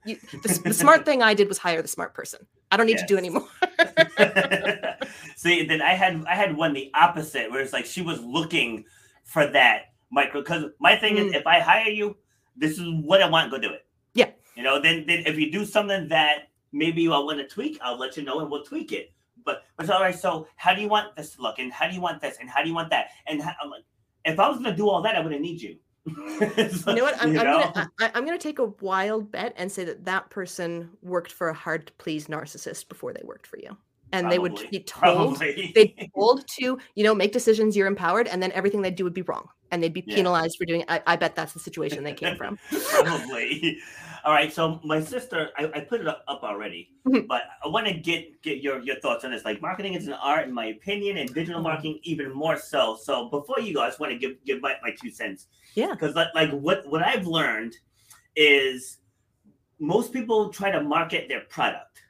[0.04, 0.16] you.
[0.42, 2.46] The, the smart thing I did was hire the smart person.
[2.70, 3.22] I don't need to do Yes.
[3.24, 3.48] anymore.
[5.36, 8.84] See, then I had I had one the opposite, where it's like she was looking
[9.24, 10.40] for that micro.
[10.40, 11.36] Because my thing is, Mm.
[11.36, 12.16] if I hire you,
[12.56, 13.50] this is what I want.
[13.50, 13.86] Go do it.
[14.14, 14.30] Yeah.
[14.56, 17.98] You know, then then if you do something that maybe I want to tweak, I'll
[17.98, 19.12] let you know and we'll tweak it.
[19.44, 20.18] But but it's all right.
[20.18, 21.58] So how do you want this to look?
[21.58, 22.36] And how do you want this?
[22.40, 23.08] And how do you want that?
[23.26, 23.84] And how, I'm like,
[24.24, 25.76] if I was gonna do all that, I wouldn't need you.
[26.86, 27.20] You know what?
[27.20, 27.72] I'm, you I'm know?
[27.74, 31.48] gonna I, I'm gonna take a wild bet and say that that person worked for
[31.48, 33.76] a hard to please narcissist before they worked for you,
[34.12, 38.28] and they would be told they'd be told to you know make decisions you're empowered,
[38.28, 40.16] and then everything they do would be wrong, and they'd be Yeah.
[40.16, 40.82] penalized for doing.
[40.82, 40.86] it.
[40.88, 42.58] I, I bet that's the situation they came from.
[42.90, 43.78] Probably.
[44.26, 44.52] All right.
[44.52, 47.28] So my sister, I, I put it up up already, Mhm.
[47.28, 49.44] but I want to get get your your thoughts on this.
[49.44, 51.64] Like marketing is an art, in my opinion, and digital Mhm.
[51.70, 52.96] marketing even more so.
[53.00, 55.46] So before you go, I just want to give give my, my two cents.
[55.76, 55.92] Yeah.
[55.92, 57.76] Because like, like what what I've learned
[58.34, 58.98] is
[59.78, 62.02] most people try to market their product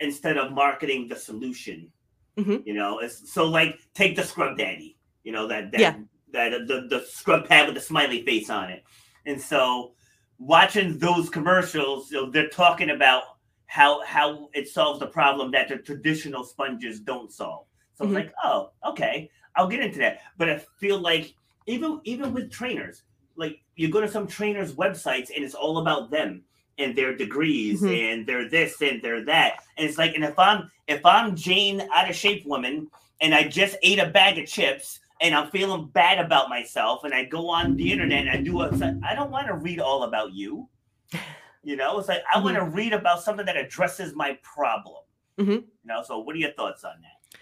[0.00, 1.92] instead of marketing the solution.
[2.38, 2.66] Mhm.
[2.66, 4.96] You know, it's so like take the scrub daddy.
[5.22, 5.94] You know that that Yeah.
[6.32, 8.82] that the the scrub pad with the smiley face on it.
[9.26, 9.94] And so
[10.40, 13.22] watching those commercials, you know, they're talking about
[13.66, 17.66] how how it solves the problem that the traditional sponges don't solve.
[17.94, 18.08] So Mhm.
[18.08, 20.22] it's like, oh, okay, I'll get into that.
[20.38, 21.34] But I feel like
[21.66, 23.02] even even with trainers,
[23.36, 26.42] like you go to some trainers' websites and it's all about them
[26.78, 28.12] and their degrees Mhm.
[28.12, 29.62] and they're this and they're that.
[29.76, 33.46] And it's like, and if I'm if I'm Jane out of shape woman and I
[33.46, 37.48] just ate a bag of chips and I'm feeling bad about myself and I go
[37.48, 40.68] on the internet and I do I don't want to read all about you.
[41.62, 45.02] You know, it's like I want to read about something that addresses my problem.
[45.38, 45.56] Mhm.
[45.56, 47.38] You know, so what are your thoughts on that?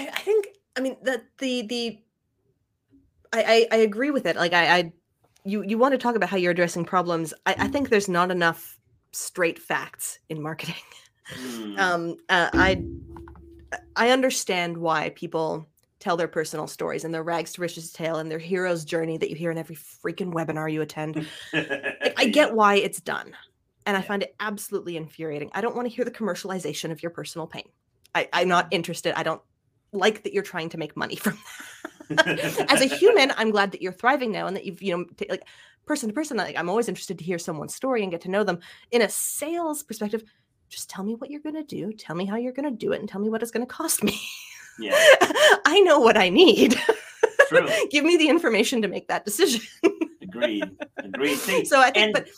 [0.00, 0.46] I, I think
[0.76, 1.98] I mean that the the
[3.32, 4.36] I, I I agree with it.
[4.36, 4.92] Like I, I
[5.42, 7.34] you you want to talk about how you're addressing problems.
[7.46, 8.78] I, I think there's not enough
[9.10, 10.76] straight facts in marketing.
[11.30, 11.78] Hmm.
[11.78, 12.82] Um, uh, I
[13.96, 15.68] I understand why people
[16.00, 19.30] tell their personal stories and their rags to riches tale and their hero's journey that
[19.30, 21.26] you hear in every freaking webinar you attend.
[21.52, 23.36] Like, I get why it's done.
[23.86, 25.50] And I find it absolutely infuriating.
[25.54, 27.68] I don't want to hear the commercialization of your personal pain.
[28.14, 28.74] I, I'm not mm.
[28.74, 29.18] interested.
[29.18, 29.42] I don't
[29.92, 31.38] like that you're trying to make money from
[32.10, 32.66] that.
[32.70, 35.26] As a human, I'm glad that you're thriving now and that you've, you know, t-
[35.28, 35.44] like
[35.86, 38.44] person to person, like I'm always interested to hear someone's story and get to know
[38.44, 38.60] them.
[38.90, 40.22] In a sales perspective,
[40.68, 41.92] just tell me what you're going to do.
[41.92, 43.72] Tell me how you're going to do it and tell me what it's going to
[43.72, 44.18] cost me.
[44.78, 44.92] Yeah,
[45.64, 46.76] I know what I need.
[47.48, 47.68] true.
[47.90, 49.62] Give me the information to make that decision.
[50.22, 50.64] Agreed.
[50.98, 51.36] Agreed.
[51.36, 52.28] See, so I think, and- but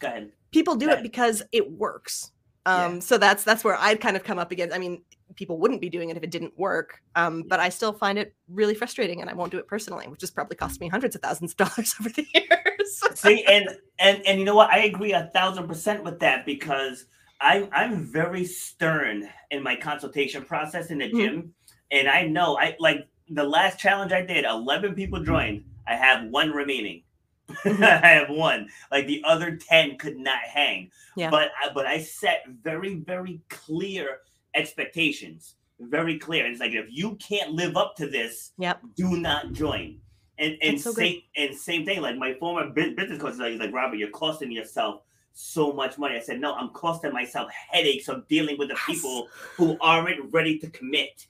[0.00, 0.30] go ahead.
[0.52, 0.94] people do Yeah.
[0.94, 2.30] it because it works.
[2.66, 2.84] Yeah.
[2.86, 4.72] Um, so that's that's where I'd kind of come up against.
[4.74, 5.02] I mean,
[5.34, 7.02] people wouldn't be doing it if it didn't work.
[7.16, 10.20] Um, but I still find it really frustrating, and I won't do it personally, which
[10.20, 13.00] has probably cost me hundreds of thousands of dollars over the years.
[13.14, 13.68] See, and
[13.98, 14.70] and and you know what?
[14.70, 17.06] I agree a thousand percent with that because
[17.40, 21.16] I'm I'm very stern in my consultation process in the Mhm.
[21.16, 21.54] gym,
[21.92, 24.44] and I know I like the last challenge I did.
[24.44, 25.64] Eleven people joined.
[25.86, 27.02] I have one remaining.
[27.64, 28.68] I have one.
[28.90, 30.90] Like the other ten could not hang.
[31.16, 31.30] Yeah.
[31.30, 34.18] But I, but I set very very clear
[34.54, 35.54] expectations.
[35.80, 36.44] Very clear.
[36.44, 38.80] And it's like if you can't live up to this, Yep.
[38.96, 39.98] do not join.
[40.38, 42.00] And and so same and same thing.
[42.00, 45.02] Like my former business coach is like, he's like Robert, you're costing yourself
[45.34, 46.16] so much money.
[46.16, 48.84] I said, no, I'm costing myself headaches of dealing with the Yes.
[48.86, 51.26] people who aren't ready to commit.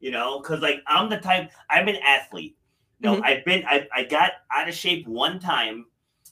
[0.00, 1.50] You know, because like I'm the type.
[1.70, 2.56] I'm an athlete.
[3.00, 3.24] You know, Mhm.
[3.24, 3.64] I've been.
[3.66, 5.86] I I got out of shape one time,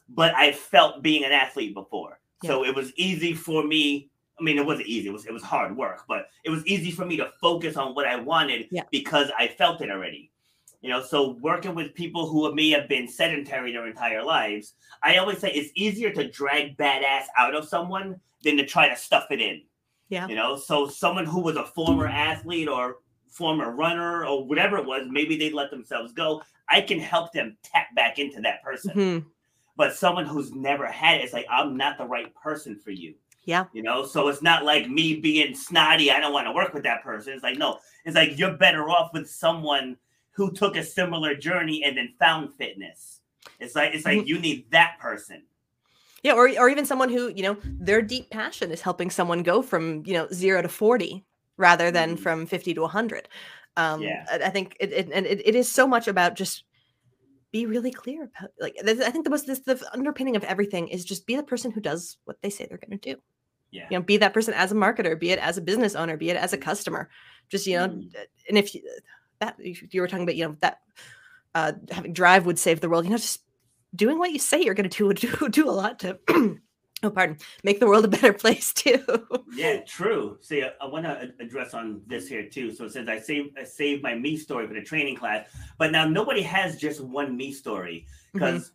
[0.09, 4.11] but I felt being an athlete before, so it was easy for me.
[4.39, 5.09] I mean, it wasn't easy.
[5.09, 7.95] It was it was hard work, but it was easy for me to focus on
[7.95, 8.83] what I wanted Yeah.
[8.91, 10.31] because I felt it already.
[10.83, 15.17] You know, so working with people who may have been sedentary their entire lives, I
[15.17, 19.27] always say it's easier to drag badass out of someone than to try to stuff
[19.31, 19.62] it in.
[20.11, 20.29] Yeah.
[20.29, 22.99] You know, so someone who was a former athlete or
[23.35, 26.41] former runner or whatever it was, maybe they let themselves go.
[26.68, 28.95] I can help them tap back into that person.
[28.95, 29.26] Mhm.
[29.76, 33.14] But someone who's never had it, it's like, I'm not the right person for you.
[33.45, 33.64] Yeah.
[33.72, 36.11] You know, so it's not like me being snotty.
[36.11, 37.32] I don't want to work with that person.
[37.35, 39.97] It's like, no, it's like you're better off with someone
[40.30, 43.20] who took a similar journey and then found fitness.
[43.61, 45.43] It's like, it's like you need that person.
[46.22, 49.61] Yeah, or or even someone who you know their deep passion is helping someone go
[49.61, 51.22] from you know zero to forty
[51.57, 52.20] rather than Mhm.
[52.20, 53.28] from fifty to hundred.
[53.76, 54.24] Um, Yeah.
[54.30, 56.64] I, I think it, it and it, it is so much about just
[57.52, 60.88] be really clear about like this- I think the most this the underpinning of everything
[60.88, 63.20] is just be the person who does what they say they're going to do.
[63.70, 63.86] Yeah.
[63.90, 66.30] You know, be that person as a marketer, be it as a business owner, be
[66.30, 67.09] it as a customer.
[67.48, 68.11] Just you know, Mhm.
[68.48, 68.82] and if you,
[69.40, 70.78] that you were talking about you know that
[71.55, 73.42] uh, having drive would save the world, you know, just
[73.94, 76.18] doing what you say you're going to do would do, do a lot to
[77.05, 79.02] oh pardon make the world a better place too
[79.55, 80.38] Yeah, true.
[80.40, 82.72] See, I, I want to address on this here too.
[82.72, 85.46] So it says I saved I saved my me story for the training class,
[85.78, 88.72] but now nobody has just one me story because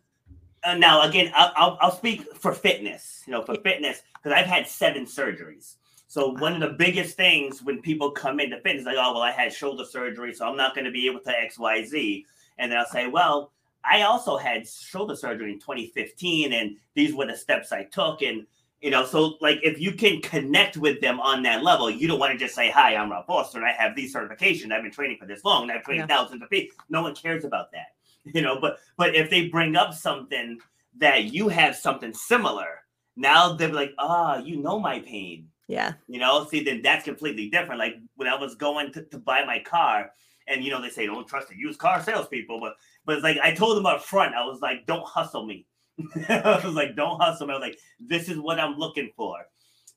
[0.64, 3.22] uh, now again I'll, I'll I'll speak for fitness.
[3.26, 5.76] You know, for fitness because I've had seven surgeries.
[6.06, 9.30] So one of the biggest things when people come into fitness, like, oh well, I
[9.30, 12.26] had shoulder surgery, so I'm not going to be able to X Y Z,
[12.58, 13.52] and then I'll say, well,
[13.84, 18.46] I also had shoulder surgery in 2015, and these were the steps I took, and
[18.80, 22.18] you know, so like if you can connect with them on that level, you don't
[22.18, 24.72] want to just say, Hi, I'm Rob Foster and I have these certifications.
[24.72, 26.16] I've been training for this long and I've trained Yeah.
[26.16, 26.76] thousands of people.
[26.88, 27.88] No one cares about that.
[28.34, 30.58] You know, but but if they bring up something
[30.98, 32.80] that you have something similar,
[33.16, 35.48] now they're like, ah, you know my pain.
[35.68, 37.78] yeah You know, see, then that's completely different.
[37.78, 40.10] Like when I was going to, to buy my car,
[40.48, 42.74] and you know, they say don't trust the used car salespeople, but
[43.04, 45.66] but it's like I told him up front, I was like, don't hustle me.
[46.28, 47.54] I was like, don't hustle me.
[47.54, 49.38] I was like, this is what I'm looking for.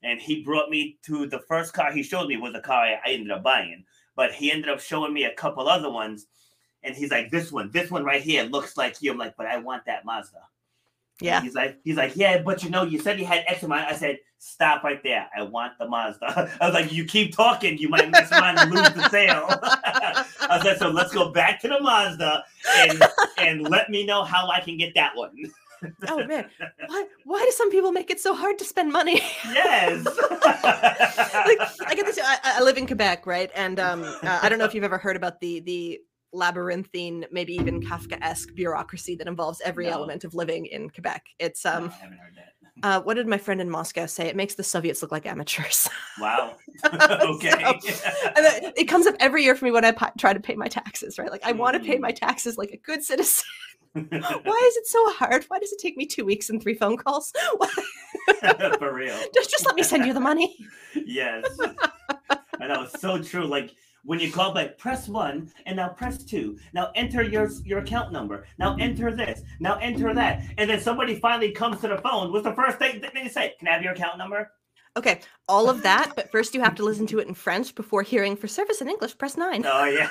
[0.04, 3.00] And he brought me to the first car he showed me was a car I,
[3.06, 3.86] I ended up buying,
[4.16, 6.28] but he ended up showing me a couple other ones.
[6.84, 9.48] and he's like, "This one, this one right here looks like you." I'm like, "But
[9.48, 10.40] I want that Mazda."
[11.24, 11.42] Yeah.
[11.42, 13.88] He's like, he's like, yeah, but you know, you said you had X amount.
[13.88, 15.30] I said, stop right there.
[15.36, 16.52] I want the Mazda.
[16.62, 19.48] I was like, you keep talking, you might miss mine and lose the sale.
[19.50, 22.44] I said, so let's go back to the Mazda
[22.76, 23.04] and
[23.38, 25.34] and let me know how I can get that one.
[26.10, 26.50] oh man,
[26.88, 29.22] why why do some people make it so hard to spend money?
[29.46, 30.06] Yes.
[30.06, 32.20] like, I get this.
[32.22, 33.50] I, I live in Quebec, right?
[33.56, 36.00] And um, uh, I don't know if you've ever heard about the the
[36.34, 39.92] labyrinthine, maybe even Kafka-esque bureaucracy that involves every No.
[39.94, 41.26] element of living in Quebec.
[41.40, 42.50] It's No, um, I haven't heard that.
[42.84, 44.26] uh, what did my friend in Moscow say?
[44.28, 45.88] It makes the Soviets look like amateurs.
[46.20, 46.56] Wow.
[46.86, 47.52] okay.
[47.64, 51.18] and it comes up every year for me when I try to pay my taxes,
[51.20, 51.30] right?
[51.32, 52.02] Like I want to pay Mm.
[52.02, 53.46] my taxes like a good citizen.
[53.94, 54.08] Why
[54.68, 55.46] is it so hard?
[55.50, 57.32] Why does it take me two weeks and three phone calls?
[58.80, 59.16] For real.
[59.36, 60.58] just just let me send you the money.
[61.06, 61.46] Yes.
[62.60, 63.46] I know it's so true.
[63.46, 63.72] Like
[64.06, 66.58] when you call back, press one and now press two.
[66.74, 68.46] Now enter your your account number.
[68.60, 69.42] Now enter this.
[69.60, 70.44] Now enter that.
[70.58, 72.32] And then somebody finally comes to the phone.
[72.32, 73.54] What's the first thing that they say?
[73.60, 74.52] Can I have your account number?
[74.96, 78.04] Okay, all of that, but first you have to listen to it in French before
[78.04, 79.66] hearing for service in English, press nine.
[79.66, 80.08] Oh yeah.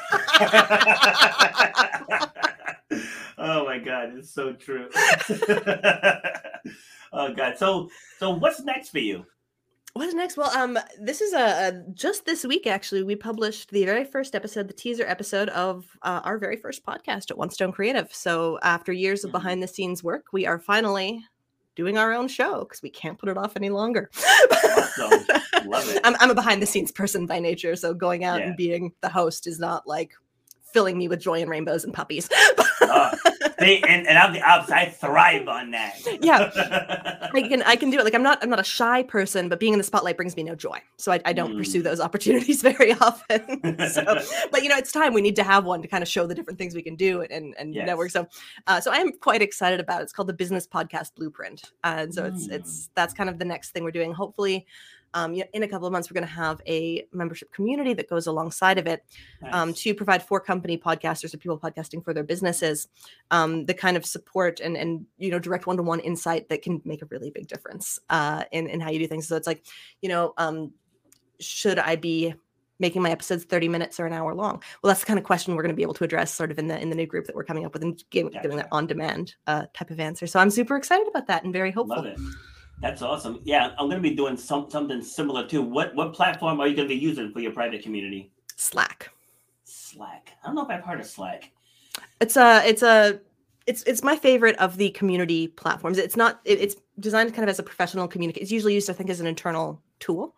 [3.38, 4.88] oh my god, it's so true.
[7.12, 7.58] oh god.
[7.58, 9.24] So so what's next for you?
[9.94, 10.38] What's next?
[10.38, 13.02] Well, um, this is a, a just this week actually.
[13.02, 17.30] We published the very first episode, the teaser episode of uh, our very first podcast
[17.30, 18.08] at One Stone Creative.
[18.12, 19.32] So after years of Mhm.
[19.34, 21.22] behind the scenes work, we are finally
[21.76, 24.10] doing our own show because we can't put it off any longer.
[24.50, 25.10] Awesome.
[25.66, 26.00] Love it.
[26.04, 28.46] I'm, I'm a behind the scenes person by nature, so going out Yeah.
[28.48, 30.12] and being the host is not like
[30.72, 32.30] filling me with joy and rainbows and puppies.
[32.80, 33.14] Uh,
[33.62, 34.74] and, and I'm the opposite.
[34.74, 35.96] I thrive on that.
[36.20, 36.50] Yeah.
[37.34, 38.04] I can I can do it.
[38.04, 40.42] Like I'm not I'm not a shy person, but being in the spotlight brings me
[40.42, 40.78] no joy.
[40.98, 41.84] So I, I don't pursue Mm.
[41.84, 43.40] those opportunities very often.
[43.90, 44.04] so,
[44.50, 46.34] but you know, it's time we need to have one to kind of show the
[46.34, 47.86] different things we can do and and Yes.
[47.86, 48.10] network.
[48.10, 48.26] So,
[48.66, 50.04] uh, so I am quite excited about it.
[50.04, 52.52] It's called the Business Podcast Blueprint, and so it's Mm.
[52.52, 54.12] it's that's kind of the next thing we're doing.
[54.12, 54.66] Hopefully.
[55.14, 58.26] Um, in a couple of months, we're going to have a membership community that goes
[58.26, 59.04] alongside of it
[59.50, 62.88] um, to provide for company podcasters or people podcasting for their businesses
[63.30, 67.02] um, the kind of support and and you know direct one-to-one insight that can make
[67.02, 69.26] a really big difference uh, in in how you do things.
[69.28, 69.64] So it's like
[70.00, 70.72] you know, um,
[71.40, 72.34] should I be
[72.78, 74.62] making my episodes 30 minutes or an hour long?
[74.82, 76.58] Well, that's the kind of question we're going to be able to address sort of
[76.58, 78.68] in the in the new group that we're coming up with and giving, giving that
[78.72, 80.26] on-demand uh, type of answer.
[80.26, 82.14] So I'm super excited about that and very hopeful.
[82.82, 83.40] That's awesome.
[83.44, 85.62] Yeah, I'm going to be doing some, something similar too.
[85.62, 88.32] What what platform are you going to be using for your private community?
[88.56, 89.10] Slack.
[89.64, 90.32] Slack.
[90.42, 91.50] I don't know if I've heard of Slack.
[92.20, 93.20] It's a it's a
[93.66, 95.96] it's it's my favorite of the community platforms.
[95.96, 98.42] It's not it, it's designed kind of as a professional communication.
[98.42, 100.34] It's usually used, I think, as an internal tool.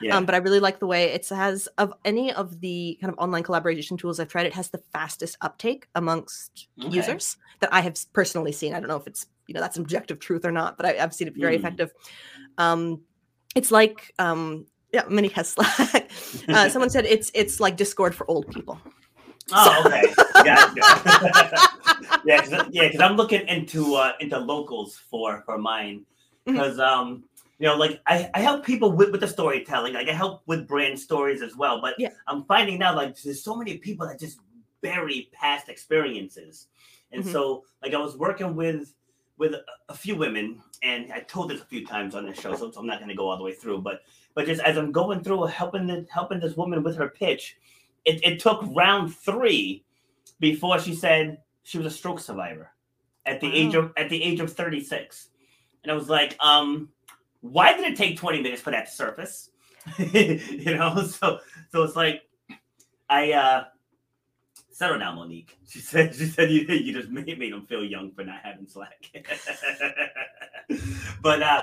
[0.00, 0.16] Yeah.
[0.16, 3.18] Um, but I really like the way it has of any of the kind of
[3.18, 4.46] online collaboration tools I've tried.
[4.46, 6.94] It has the fastest uptake amongst Okay.
[6.94, 8.74] users that I have personally seen.
[8.74, 11.12] I don't know if it's you know that's objective truth or not, but I, I've
[11.14, 11.60] seen it be very Mm.
[11.60, 11.90] effective.
[12.58, 13.00] Um,
[13.56, 16.10] it's like um, yeah, Mini has Slack.
[16.48, 18.80] uh, someone said it's it's like Discord for old people.
[19.52, 20.12] oh, okay.
[20.44, 20.70] Yeah,
[22.70, 26.04] yeah, because I'm looking into uh, into locals for for mine
[26.44, 27.24] because um
[27.58, 30.66] you know like I, I help people with, with the storytelling like I help with
[30.66, 32.10] brand stories as well but Yeah.
[32.26, 34.38] I'm finding now like there's so many people that just
[34.80, 36.68] bury past experiences
[37.12, 37.32] and Mhm.
[37.32, 38.94] so like I was working with
[39.38, 42.54] with a, a few women and I told this a few times on this show
[42.54, 44.02] so, so I'm not going to go all the way through but
[44.34, 47.56] but just as I'm going through helping the, helping this woman with her pitch
[48.04, 49.84] it, it took round three
[50.40, 52.70] before she said she was a stroke survivor
[53.26, 55.28] at the age of at the age of 36
[55.82, 56.88] and i was like um
[57.40, 59.50] why did it take 20 minutes for that to surface?
[59.98, 61.38] You know so
[61.70, 62.22] so it's like
[63.08, 63.64] i uh
[64.78, 65.58] settle down monique.
[65.68, 68.66] She said she said you, you just made, made them feel young for not having
[68.66, 69.10] slack.
[71.22, 71.62] But uh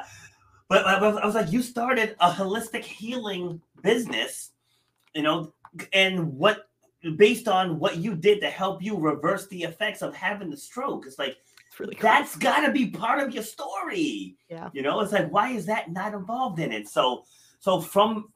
[0.67, 4.51] but I was, I was like you started a holistic healing business
[5.13, 5.53] you know
[5.93, 6.67] and what
[7.17, 11.05] based on what you did to help you reverse the effects of having the stroke.
[11.05, 11.37] It's like
[11.69, 12.09] It's really cool.
[12.09, 14.35] that's got to be part of your story.
[14.49, 14.69] Yeah.
[14.73, 16.87] you know it's like why is that not involved in it?
[16.89, 17.23] So
[17.59, 18.29] so from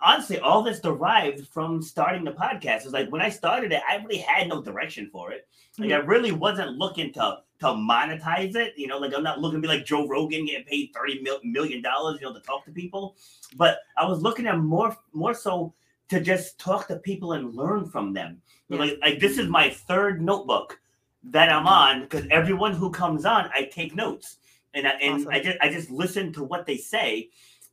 [0.00, 3.96] honestly all this derived from starting the podcast It's like when i started it i
[3.96, 5.46] really had no direction for it.
[5.78, 6.08] Like i mm-hmm.
[6.08, 9.74] really wasn't looking to to monetize it you know like i'm not looking to be
[9.74, 13.16] like joe rogan getting paid 30 mil- million dollars you know to talk to people.
[13.56, 15.74] But i was looking at more more so
[16.08, 18.42] to just talk to people and learn from them.
[18.68, 18.78] Yeah.
[18.78, 20.78] like like this is my third notebook
[21.24, 21.68] that i'm mm-hmm.
[21.68, 24.38] on because everyone who comes on i take notes.
[24.74, 25.28] And I, and Awesome.
[25.28, 27.28] I just I just listen to what they say,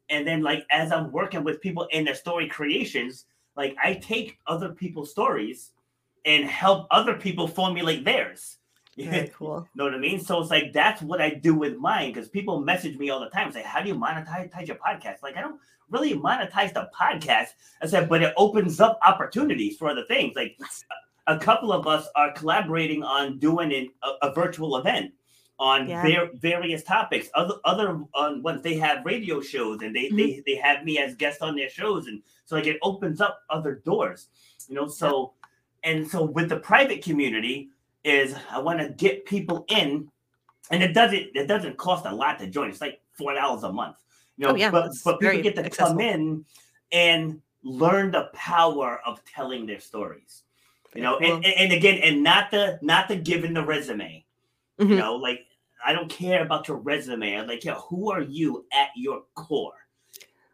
[0.09, 4.39] and then like as I'm working with people in their story creations, like I take
[4.47, 5.71] other people's stories,
[6.25, 8.57] and help other people formulate theirs.
[8.97, 9.67] Very cool.
[9.75, 10.19] know what I mean?
[10.19, 13.29] So it's like that's what I do with mine because people message me all the
[13.29, 17.49] time, say, "How do you monetize your podcast?" Like I don't really monetize the podcast.
[17.81, 20.35] I said, but it opens up opportunities for other things.
[20.35, 20.57] Like
[21.27, 25.13] a, a couple of us are collaborating on doing an, a, a virtual event
[25.59, 26.03] on Yeah.
[26.03, 27.29] their various topics.
[27.35, 31.15] Other other on ones they have radio shows and they, they they have me as
[31.15, 34.27] guest on their shows, and so like it opens up other doors,
[34.67, 34.87] you know.
[34.87, 35.33] So
[35.83, 37.69] and so with the private community
[38.03, 40.09] is I want to get people in,
[40.71, 42.69] and it doesn't it doesn't cost a lot to join.
[42.69, 43.97] It's like four dollars a month,
[44.37, 44.53] you know.
[44.53, 45.99] Oh, yeah, but but people get to accessible.
[45.99, 46.45] come in
[46.93, 50.43] and learn the power of telling their stories.
[50.95, 54.23] You know, and, and, and again, and not the not the giving the resume.
[54.79, 54.97] You Mhm.
[54.97, 55.45] know, like
[55.85, 57.35] I don't care about your resume.
[57.37, 59.87] I'm like, yeah, who are you at your core?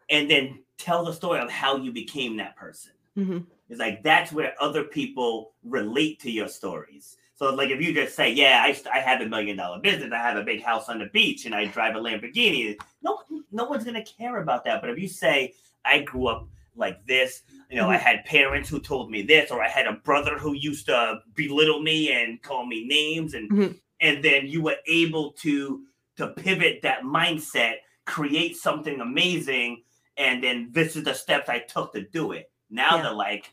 [0.08, 2.92] And then tell the story of how you became that person.
[3.16, 3.46] Mhm.
[3.68, 7.16] It's like that's where other people relate to your stories.
[7.34, 10.18] So, like, if you just say, "Yeah, I, I have a million dollar business, I
[10.18, 13.20] have a big house on the beach, and I drive a Lamborghini," no,
[13.50, 14.80] no one's gonna care about that.
[14.80, 15.52] But if you say,
[15.84, 19.62] "I grew up like this," you know, I had parents who told me this, or
[19.62, 23.80] I had a brother who used to belittle me and call me names, and Mhm.
[24.00, 25.82] And then you were able to
[26.16, 27.74] to pivot that mindset,
[28.06, 29.82] create something amazing,
[30.16, 32.50] and then this is the steps I took to do it.
[32.70, 33.02] Now Yeah.
[33.02, 33.52] they're like,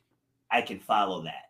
[0.49, 1.49] I can follow that.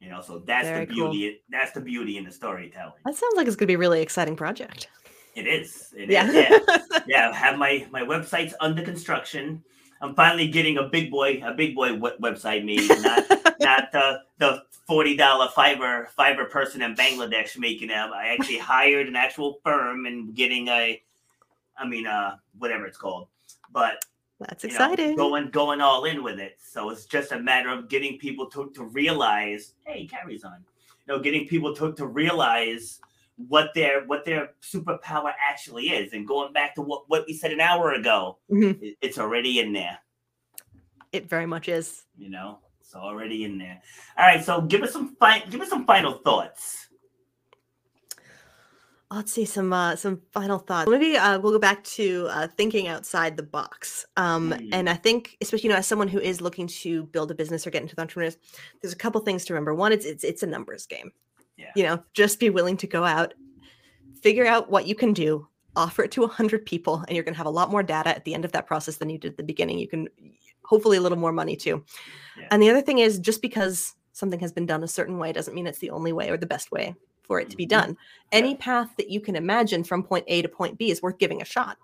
[0.00, 1.10] You know, so that's Very the cool.
[1.10, 1.42] beauty.
[1.50, 2.94] That's the beauty in the storytelling.
[3.04, 4.88] That sounds like it's going to be a really exciting project.
[5.36, 5.94] It is.
[5.96, 6.12] It is.
[6.12, 6.30] Yeah.
[6.30, 6.58] Yeah.
[7.06, 7.30] yeah.
[7.30, 9.62] I have my my website's under construction.
[10.02, 14.22] I'm finally getting a big boy a big boy we- website made, not not the
[14.38, 18.10] the forty dollar Fiverr Fiverr person in Bangladesh making them.
[18.12, 21.00] I actually hired an actual firm and getting a,
[21.78, 23.28] I mean, uh, whatever it's called,
[23.72, 24.04] but
[24.40, 25.16] That's you know, exciting.
[25.16, 26.58] going going all in with it.
[26.60, 30.64] So it's just a matter of getting people to, to realize, hey, carries on.
[31.06, 33.00] You know, getting people to, to realize
[33.36, 36.12] what their what their superpower actually is.
[36.12, 38.80] And going back to what, what we said an hour ago, Mhm.
[38.82, 39.98] it- it's already in there,
[41.12, 42.04] It very much is.
[42.16, 42.60] you know.
[42.80, 43.80] It's already in there.
[44.18, 46.88] All right, so give us some fi- give us some final thoughts.
[49.10, 50.90] Let's see some uh, some final thoughts.
[50.90, 54.06] Maybe uh, we'll go back to uh, thinking outside the box.
[54.16, 54.68] Um, Mm.
[54.72, 57.66] And I think, especially you know, as someone who is looking to build a business
[57.66, 58.38] or get into the entrepreneurs,
[58.80, 59.74] there's a couple things to remember.
[59.74, 61.12] One, it's it's, it's a numbers game.
[61.56, 61.70] Yeah.
[61.76, 63.34] You know, just be willing to go out,
[64.20, 65.46] figure out what you can do,
[65.76, 68.24] offer it to hundred people, and you're going to have a lot more data at
[68.24, 69.78] the end of that process than you did at the beginning.
[69.78, 70.08] You can
[70.64, 71.84] hopefully a little more money too.
[72.38, 72.48] Yeah.
[72.50, 75.54] And the other thing is, just because something has been done a certain way doesn't
[75.54, 77.70] mean it's the only way or the best way for it to be Mhm.
[77.70, 77.96] done
[78.32, 81.40] any path that you can imagine from point A to point B is worth giving
[81.40, 81.78] a shot.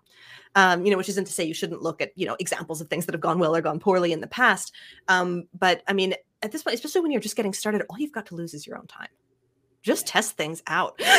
[0.55, 2.89] Um, you know, which isn't to say you shouldn't look at you know examples of
[2.89, 4.73] things that have gone well or gone poorly in the past.
[5.07, 8.13] Um, but I mean, at this point, especially when you're just getting started, all you've
[8.13, 9.09] got to lose is your own time.
[9.89, 11.01] Just test things out.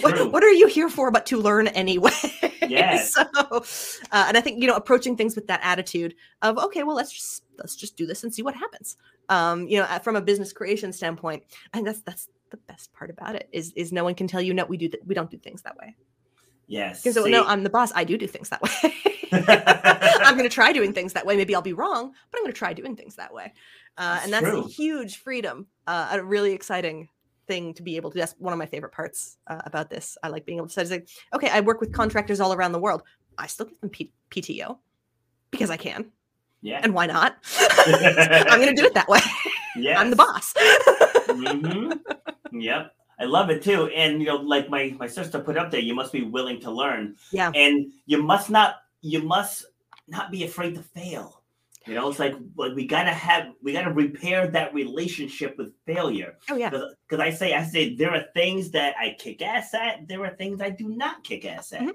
[0.00, 2.12] What, what are you here for but to learn anyway?
[2.68, 3.14] Yes.
[3.14, 3.24] so,
[4.12, 7.10] uh, and I think you know approaching things with that attitude of okay, well let's
[7.10, 8.98] just let's just do this and see what happens.
[9.30, 13.08] Um, you know, from a business creation standpoint, I think that's that's the best part
[13.08, 15.30] about it is is no one can tell you no we do th- we don't
[15.30, 15.96] do things that way.
[16.66, 17.02] Yes.
[17.02, 17.90] Because no, I'm the boss.
[17.94, 18.94] I do do things that way.
[19.32, 21.36] I'm going to try doing things that way.
[21.36, 23.54] Maybe I'll be wrong, but I'm going to try doing things that way.
[23.96, 24.60] Uh, That's and that's true.
[24.60, 27.08] a huge freedom, uh, a really exciting
[27.48, 28.18] thing to be able to.
[28.18, 30.16] That's one of my favorite parts uh, about this.
[30.22, 32.78] I like being able to say, like, okay, I work with contractors all around the
[32.78, 33.02] world.
[33.36, 34.78] I still give them P- PTO
[35.50, 36.12] because I can,
[36.60, 36.80] yeah.
[36.82, 37.38] and why not?
[37.86, 39.20] I'm going to do it that way.
[39.76, 40.00] Yeah.
[40.00, 40.54] I'm the boss.
[41.28, 41.92] hmm
[42.52, 42.92] Yep.
[43.20, 43.88] I love it too.
[43.88, 46.70] And you know, like my my sister put up there, you must be willing to
[46.70, 47.16] learn.
[47.32, 47.50] Yeah.
[47.54, 49.66] And you must not you must
[50.06, 51.37] not be afraid to fail.
[51.88, 56.36] You know, it's like like we gotta have we gotta repair that relationship with failure.
[56.50, 60.06] oh yeah, Because I say I say there are things that I kick ass at,
[60.06, 61.80] there are things I do not kick ass at.
[61.82, 61.92] Mhm.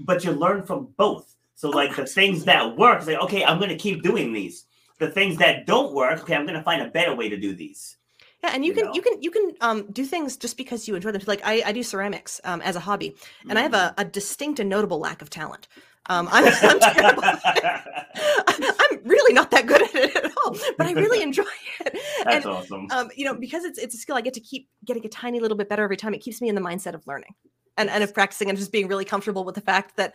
[0.00, 1.34] But you learn from both.
[1.54, 4.64] So Oh, like the things that work, like, okay, I'm gonna keep doing these.
[4.98, 7.97] The things that don't work, okay, I'm gonna find a better way to do these.
[8.44, 8.94] Yeah, and you, you can know?
[8.94, 11.22] you can you can um, do things just because you enjoy them.
[11.26, 13.16] Like I, I do ceramics um, as a hobby,
[13.48, 13.88] and I have Mm.
[13.90, 15.68] a, a distinct and notable lack of talent.
[16.10, 17.22] Um, I'm, I'm terrible.
[18.14, 21.42] I'm really not that good at it at all, but I really enjoy
[21.80, 21.98] it.
[22.24, 22.86] That's and awesome.
[22.90, 25.40] um, you know, because it's it's a skill I get to keep getting a tiny
[25.40, 26.14] little bit better every time.
[26.14, 27.34] It keeps me in the mindset of learning
[27.76, 30.14] and, and of practicing and just being really comfortable with the fact that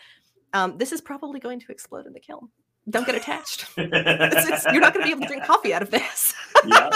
[0.53, 2.49] um, this is probably going to explode in the kiln.
[2.89, 3.65] Don't get attached.
[3.77, 6.33] It's, it's, you're not going to be able to drink coffee out of this.
[6.65, 6.89] yeah.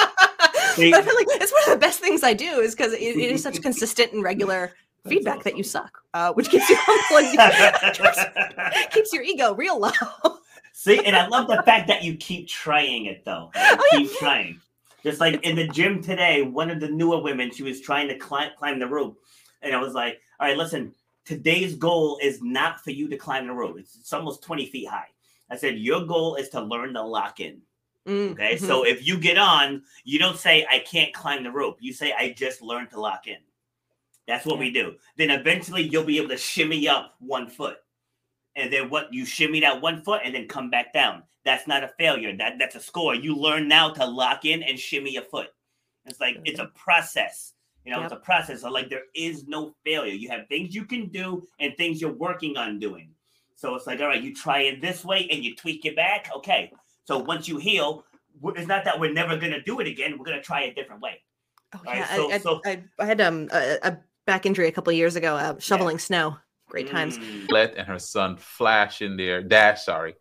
[0.77, 2.93] See- but I feel like it's one of the best things I do is because
[2.93, 4.73] it, it is such consistent and regular
[5.07, 9.91] feedback that you suck, uh, which keeps you humble keeps your ego real low.
[10.73, 13.49] See, and I love the fact that you keep trying it though.
[13.55, 13.97] You Oh, yeah.
[13.99, 14.61] keep trying.
[15.03, 18.17] Just like in the gym today, one of the newer women, she was trying to
[18.17, 19.17] climb climb the rope,
[19.61, 20.93] and I was like, "All right, listen.
[21.25, 23.77] Today's goal is not for you to climb the rope.
[23.79, 25.07] It's, it's almost twenty feet high."
[25.49, 27.61] I said, "Your goal is to learn to lock in."
[28.07, 31.77] Mm, Okay, so if you get on, you don't say I can't climb the rope.
[31.81, 33.37] You say I just learned to lock in.
[34.27, 34.95] That's what we do.
[35.17, 37.77] Then eventually you'll be able to shimmy up one foot.
[38.55, 41.23] And then what you shimmy that one foot and then come back down.
[41.45, 42.35] That's not a failure.
[42.35, 43.15] That that's a score.
[43.15, 45.49] You learn now to lock in and shimmy a foot.
[46.05, 47.53] It's like it's a process.
[47.85, 48.61] You know, it's a process.
[48.61, 50.13] So like there is no failure.
[50.13, 53.11] You have things you can do and things you're working on doing.
[53.55, 56.29] So it's like, all right, you try it this way and you tweak it back.
[56.35, 56.71] Okay.
[57.07, 58.03] So once you heal,
[58.55, 60.17] it's not that we're never gonna do it again.
[60.17, 61.21] We're gonna try a different way.
[61.73, 64.45] Oh, All right, yeah, so- I, I, so- I, I had um a, a back
[64.45, 66.37] injury a couple of years ago, uh, shoveling snow.
[66.69, 67.17] Great times.
[67.17, 67.49] Mm.
[67.49, 70.15] let and her son flash in there, dash, sorry.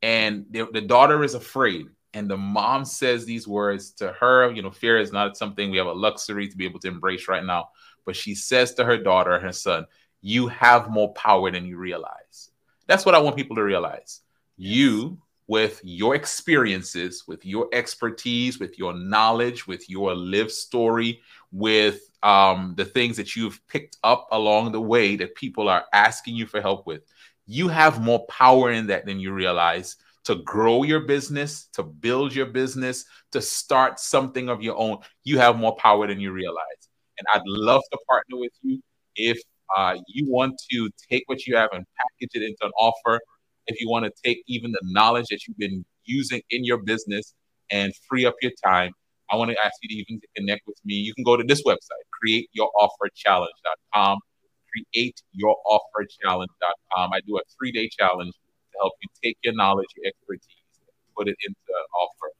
[0.00, 1.86] And the, the daughter is afraid.
[2.14, 4.50] And the mom says these words to her.
[4.52, 7.26] You know, fear is not something we have a luxury to be able to embrace
[7.26, 7.70] right now.
[8.06, 9.86] But she says to her daughter and her son,
[10.20, 12.50] You have more power than you realize.
[12.86, 14.20] That's what I want people to realize.
[14.56, 15.18] You,
[15.48, 21.20] with your experiences, with your expertise, with your knowledge, with your live story,
[21.50, 26.36] with um, the things that you've picked up along the way that people are asking
[26.36, 27.02] you for help with,
[27.46, 32.34] you have more power in that than you realize to grow your business, to build
[32.34, 34.98] your business, to start something of your own.
[35.24, 36.88] You have more power than you realize.
[37.18, 38.80] And I'd love to partner with you
[39.16, 39.40] if
[39.74, 43.18] uh, you want to take what you have and package it into an offer.
[43.68, 47.34] If you want to take even the knowledge that you've been using in your business
[47.70, 48.92] and free up your time,
[49.30, 50.94] I want to ask you to even connect with me.
[50.94, 54.18] You can go to this website, createyourofferchallenge.com.
[54.96, 57.12] Createyourofferchallenge.com.
[57.12, 60.88] I do a three day challenge to help you take your knowledge, your expertise, and
[61.16, 62.32] put it into an offer.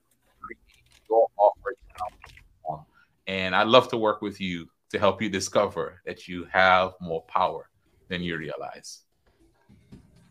[1.10, 2.86] Createyourofferchallenge.com.
[3.26, 7.22] And I'd love to work with you to help you discover that you have more
[7.24, 7.68] power
[8.08, 9.02] than you realize.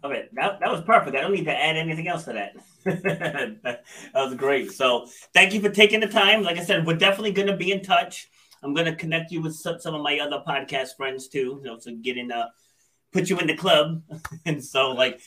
[0.03, 1.15] Okay, that, that was perfect.
[1.15, 2.55] I don't need to add anything else to that.
[2.83, 3.81] that
[4.13, 4.71] was great.
[4.71, 6.43] So thank you for taking the time.
[6.43, 8.29] Like I said, we're definitely going to be in touch.
[8.63, 11.63] I'm going to connect you with some, some of my other podcast friends too, you
[11.63, 12.47] know, so get in, uh,
[13.11, 14.03] put you in the club.
[14.45, 15.19] and so, like,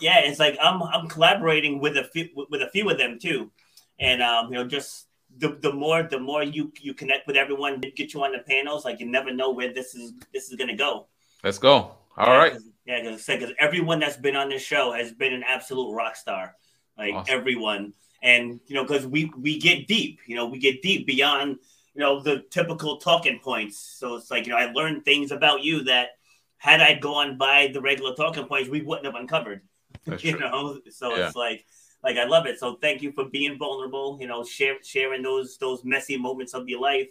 [0.00, 3.50] yeah, it's like I'm I'm collaborating with a few with a few of them too,
[3.98, 5.06] and um, you know, just
[5.36, 8.84] the, the more the more you you connect with everyone, get you on the panels.
[8.84, 11.06] Like, you never know where this is this is going to go.
[11.42, 11.94] Let's go.
[12.16, 12.54] All right.
[12.88, 16.56] Yeah, because everyone that's been on this show has been an absolute rock star,
[16.96, 17.34] like Awesome.
[17.38, 17.92] everyone.
[18.22, 21.58] And you know, because we we get deep, you know, we get deep beyond
[21.94, 23.78] you know the typical talking points.
[23.78, 26.12] So it's like you know, I learned things about you that
[26.56, 29.60] had I gone by the regular talking points, we wouldn't have uncovered.
[30.06, 30.40] That's you true.
[30.40, 31.26] know, so Yeah.
[31.26, 31.66] it's like
[32.02, 32.58] like I love it.
[32.58, 34.16] So thank you for being vulnerable.
[34.18, 37.08] You know, share, sharing those those messy moments of your life.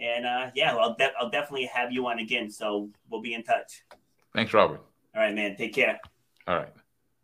[0.00, 2.50] And uh, yeah, I'll de- I'll definitely have you on again.
[2.50, 3.84] So we'll be in touch.
[4.32, 4.80] Thanks, Robert.
[5.14, 5.56] All right, man.
[5.56, 6.00] Take care.
[6.48, 6.72] All right.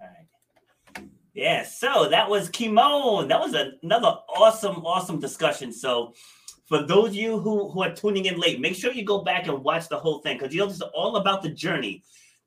[0.00, 1.08] All right.
[1.34, 3.28] Yeah, so that was Kymone.
[3.28, 5.72] That was another awesome, awesome discussion.
[5.72, 6.14] So,
[6.66, 9.48] for those of you who, who are tuning in late, make sure you go back
[9.48, 12.04] and watch the whole thing because you know this is all about the journey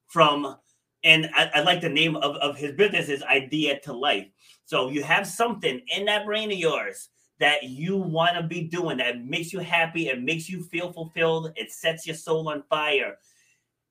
[0.07, 0.55] from,
[1.03, 4.27] and I, I like the name of, of his business is Idea to Life.
[4.65, 8.97] So, you have something in that brain of yours that you want to be doing
[8.97, 13.17] that makes you happy, it makes you feel fulfilled, it sets your soul on fire.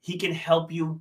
[0.01, 1.01] He can help you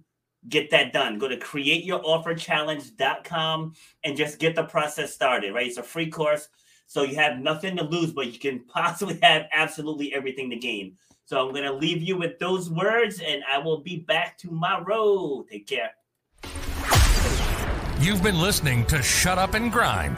[0.49, 1.19] get that done.
[1.19, 3.73] Go to createyourofferchallenge.com
[4.03, 5.67] and just get the process started, right?
[5.67, 6.49] It's a free course.
[6.87, 10.97] So you have nothing to lose, but you can possibly have absolutely everything to gain.
[11.25, 15.45] So I'm going to leave you with those words and I will be back tomorrow.
[15.49, 15.91] Take care.
[18.01, 20.17] You've been listening to Shut Up and Grind.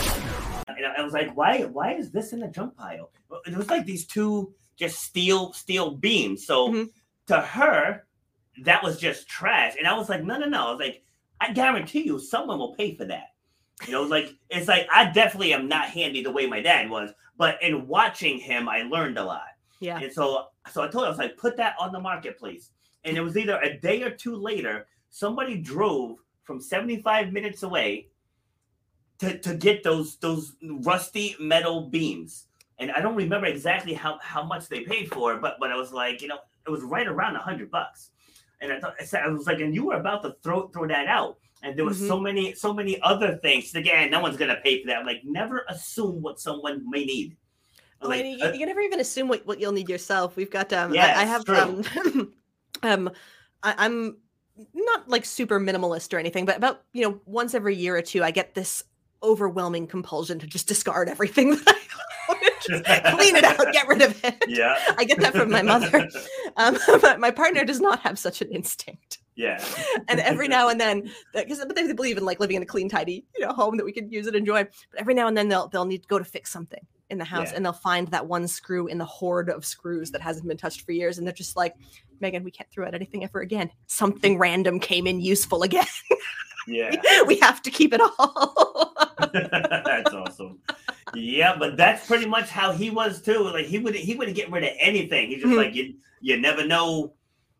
[0.83, 3.11] And I was like, why why is this in the jump pile?
[3.45, 6.45] It was like these two just steel steel beams.
[6.45, 6.89] So Mhm.
[7.27, 8.05] to her,
[8.63, 9.75] that was just trash.
[9.77, 10.67] And I was like, no, no, no.
[10.67, 11.03] I was like,
[11.39, 13.27] I guarantee you someone will pay for that.
[13.87, 17.11] You know, like it's like I definitely am not handy the way my dad was,
[17.37, 19.47] but in watching him, I learned a lot.
[19.79, 19.99] Yeah.
[19.99, 22.69] And so so I told her, I was like, put that on the marketplace.
[23.03, 28.07] And it was either a day or two later, somebody drove from 75 minutes away
[29.21, 30.53] to, to get those those
[30.83, 32.47] rusty metal beams.
[32.79, 35.91] and I don't remember exactly how how much they paid for but but I was
[35.93, 38.09] like, you know, it was right around a hundred bucks,
[38.61, 40.87] and I thought I said I was like, and you were about to throw throw
[40.87, 42.07] that out, and there was Mhm.
[42.07, 43.73] so many so many other things.
[43.75, 44.97] Again, no one's gonna pay for that.
[44.99, 47.37] I'm like, never assume what someone may need.
[48.03, 50.35] Like, you, uh, you can never even assume what, what you'll need yourself.
[50.35, 51.55] We've got um, I- I, have true.
[51.55, 52.33] um,
[52.81, 53.03] um,
[53.61, 54.17] I, I'm
[54.73, 58.23] not like super minimalist or anything, but about you know once every year or two,
[58.23, 58.83] I get this
[59.23, 61.77] overwhelming compulsion to just discard everything that
[62.29, 64.43] I clean it out, get rid of it.
[64.47, 66.07] yeah, I get that from my mother.
[66.57, 69.19] Um, but my partner does not have such an instinct.
[69.35, 69.63] yeah,
[70.07, 72.89] And every now and then, because but they believe in like living in a clean,
[72.89, 74.63] tidy, you know, home that we can use and enjoy.
[74.91, 77.25] But every now and then they'll they'll need to go to fix something in the
[77.25, 77.57] house, Yeah.
[77.57, 80.81] and they'll find that one screw in the hoard of screws that hasn't been touched
[80.81, 81.75] for years, and they're just like,
[82.21, 83.69] Megan, we can't throw out anything ever again.
[83.87, 85.85] Something random came in useful again.
[86.67, 86.95] yeah.
[87.27, 88.93] we have to keep it all.
[89.33, 90.59] that's awesome.
[91.13, 93.43] Yeah, but that's pretty much how he was too.
[93.43, 95.29] Like he would he wouldn't get rid of anything.
[95.29, 95.57] He's just Mhm.
[95.57, 97.13] like you you never know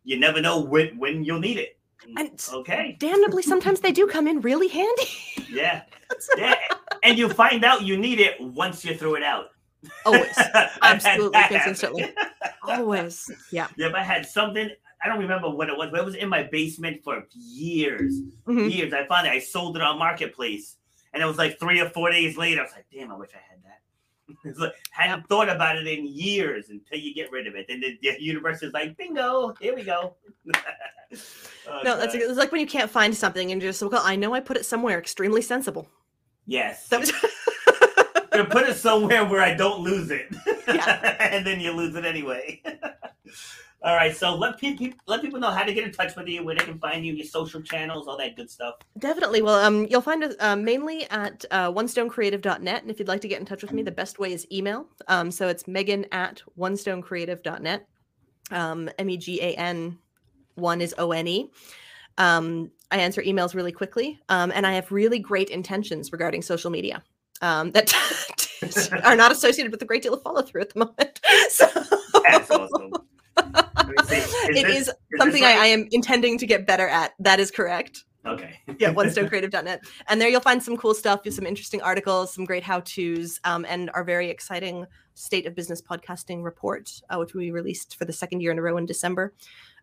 [0.03, 1.77] you never know when when you'll need it.
[2.17, 2.97] And- okay.
[2.99, 5.09] Damnably, sometimes they do come in really handy.
[5.51, 5.81] Yeah.
[6.37, 6.55] Yeah.
[7.03, 9.45] and you find out you need it once you throw it out.
[10.05, 10.37] Always,
[10.81, 12.13] absolutely, consistently.
[12.63, 13.29] always.
[13.51, 13.67] Yeah.
[13.77, 14.69] Yeah, I had something.
[15.03, 18.13] I don't remember what it was, but it was in my basement for years.
[18.47, 18.71] Mhm.
[18.71, 18.93] Years.
[18.93, 19.29] I it.
[19.31, 20.77] I sold it on Marketplace,
[21.13, 22.61] and it was like three or four days later.
[22.61, 23.79] I was like, "Damn, I wish I had that."
[24.45, 27.65] It's like, hadn't thought about it in years until you get rid of it.
[27.69, 30.15] And the, the universe is like, "Bingo, here we go."
[31.67, 34.15] Oh, No, that's it's like when you can't find something and you're just well, I
[34.15, 35.87] know I put it somewhere extremely sensible.
[36.45, 36.87] yes.
[36.87, 37.11] That was
[38.31, 40.33] Gonna put it somewhere where I don't lose it.
[40.67, 41.17] Yeah.
[41.19, 42.61] and then you lose it anyway.
[43.83, 46.43] all right, so let people let people know how to get in touch with you,
[46.43, 48.75] where they can find you, your social channels, all that good stuff.
[48.97, 49.41] Definitely.
[49.41, 52.81] Well, um, you'll find us um, mainly at uh, onestonecreative.net.
[52.81, 54.85] And if you'd like to get in touch with me, the best way is email.
[55.09, 57.87] Um, so it's megan at onestonecreative.net.
[58.51, 59.97] Um, M E G A N,
[60.55, 61.51] one is O N E.
[62.17, 64.19] Um, I answer emails really quickly.
[64.29, 67.03] Um, and I have really great intentions regarding social media
[67.41, 67.93] um, that
[69.03, 71.19] are not associated with a great deal of follow through at the moment.
[71.49, 71.65] So
[72.23, 72.91] That's awesome.
[73.37, 74.15] Let me see.
[74.15, 75.53] Is it this- is this something I.
[75.53, 77.13] I am intending to get better at.
[77.19, 78.03] That is correct.
[78.25, 78.59] Okay.
[78.77, 79.81] yeah, onestonecreative.net.
[80.07, 83.89] And there you'll find some cool stuff, some interesting articles, some great how-tos, um, and
[83.95, 84.85] our very exciting
[85.15, 88.61] State of Business Podcasting report, uh, which we released for the second year in a
[88.61, 89.33] row in December,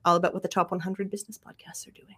[0.05, 2.17] all about what the top 100 business podcasts are doing.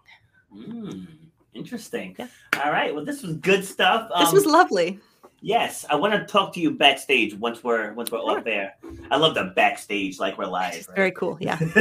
[0.55, 1.07] Mm,
[1.55, 2.15] interesting.
[2.19, 2.27] Yeah.
[2.63, 2.95] All right.
[2.95, 4.11] Well, this was good stuff.
[4.19, 5.01] This Um, was lovely.
[5.41, 5.85] Yes.
[5.89, 8.39] I want to talk to you backstage once we're once we're Sure.
[8.39, 8.75] off there.
[9.11, 10.87] I love the backstage like we're live.
[10.89, 10.97] Right?
[10.97, 11.37] very cool.
[11.41, 11.59] Yeah.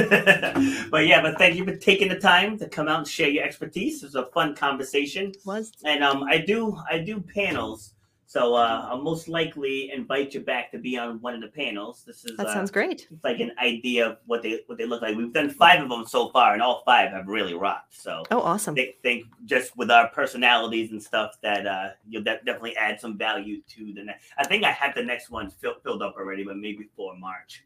[0.91, 3.43] but yeah, but thank you for taking the time to come out and share your
[3.43, 4.03] expertise.
[4.03, 5.33] It was a fun conversation.
[5.45, 7.93] Was And um, I do I do panels,
[8.29, 12.03] so uh, I'll most likely invite you back to be on one of the panels.
[12.05, 13.07] This is that uh, sounds great.
[13.09, 15.17] it's like an idea of what they what they look like.
[15.17, 17.99] We've done five of them so far, and all five have really rocked.
[17.99, 18.75] So Oh, awesome.
[18.77, 23.17] I think just with our personalities and stuff that uh, you'll de- definitely add some
[23.17, 24.25] value to the next.
[24.37, 27.65] I think I have the next one fill- filled up already, but maybe for March.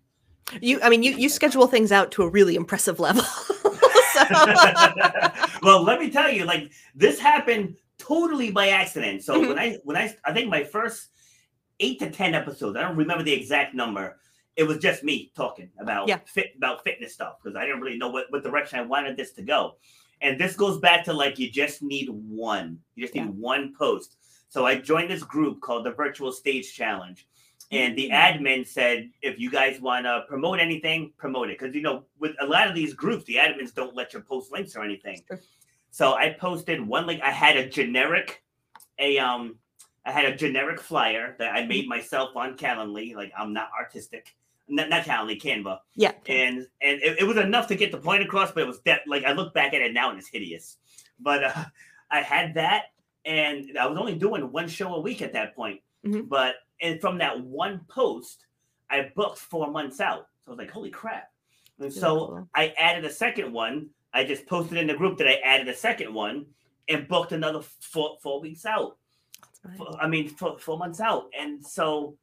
[0.62, 3.26] You, I mean, you you schedule things out to a really impressive level.
[5.62, 7.76] well, let me tell you, like this happened
[8.08, 9.24] totally by accident.
[9.24, 9.48] So Mhm.
[9.50, 11.10] when I when I I think my first
[11.80, 14.20] eight to ten episodes, I don't remember the exact number.
[14.56, 16.20] It was just me talking about Yeah.
[16.26, 19.32] fit about fitness stuff because I didn't really know what, what direction I wanted this
[19.34, 19.78] to go.
[20.22, 22.80] And this goes back to like you just need one.
[22.96, 23.52] You just need Yeah.
[23.54, 24.18] one post.
[24.50, 27.26] So I joined this group called the Virtual Stage Challenge.
[27.72, 28.14] And the Mm.
[28.14, 31.58] admin said, if you guys want to promote anything, promote it.
[31.58, 34.52] Because, you know, with a lot of these groups, the admins don't let you post
[34.52, 35.20] links or anything.
[35.94, 37.22] So I posted one link.
[37.22, 38.42] I had a generic,
[38.98, 39.58] a um,
[40.04, 43.16] I had a generic flyer that I made myself on Calendly.
[43.16, 44.36] Like I'm not artistic,
[44.68, 46.14] not, not Calendly, Canva, yeah.
[46.26, 48.52] and and it, it was enough to get the point across.
[48.52, 50.78] But it was that like I look back at it now and it's hideous.
[51.20, 51.66] But uh,
[52.10, 52.86] I had that,
[53.24, 55.80] and I was only doing one show a week at that point.
[56.04, 56.28] Mhm.
[56.28, 58.48] But and from that one post,
[58.90, 60.26] I booked four months out.
[60.44, 61.30] So I was like, holy crap!
[61.78, 62.50] And so cool.
[62.56, 63.92] I added a second one.
[64.14, 66.46] I just posted in the group that I added a second one
[66.88, 68.98] and booked another four four weeks out.
[69.42, 69.78] That's nice.
[69.78, 71.30] Four- I mean, four, four months out.
[71.38, 72.18] And so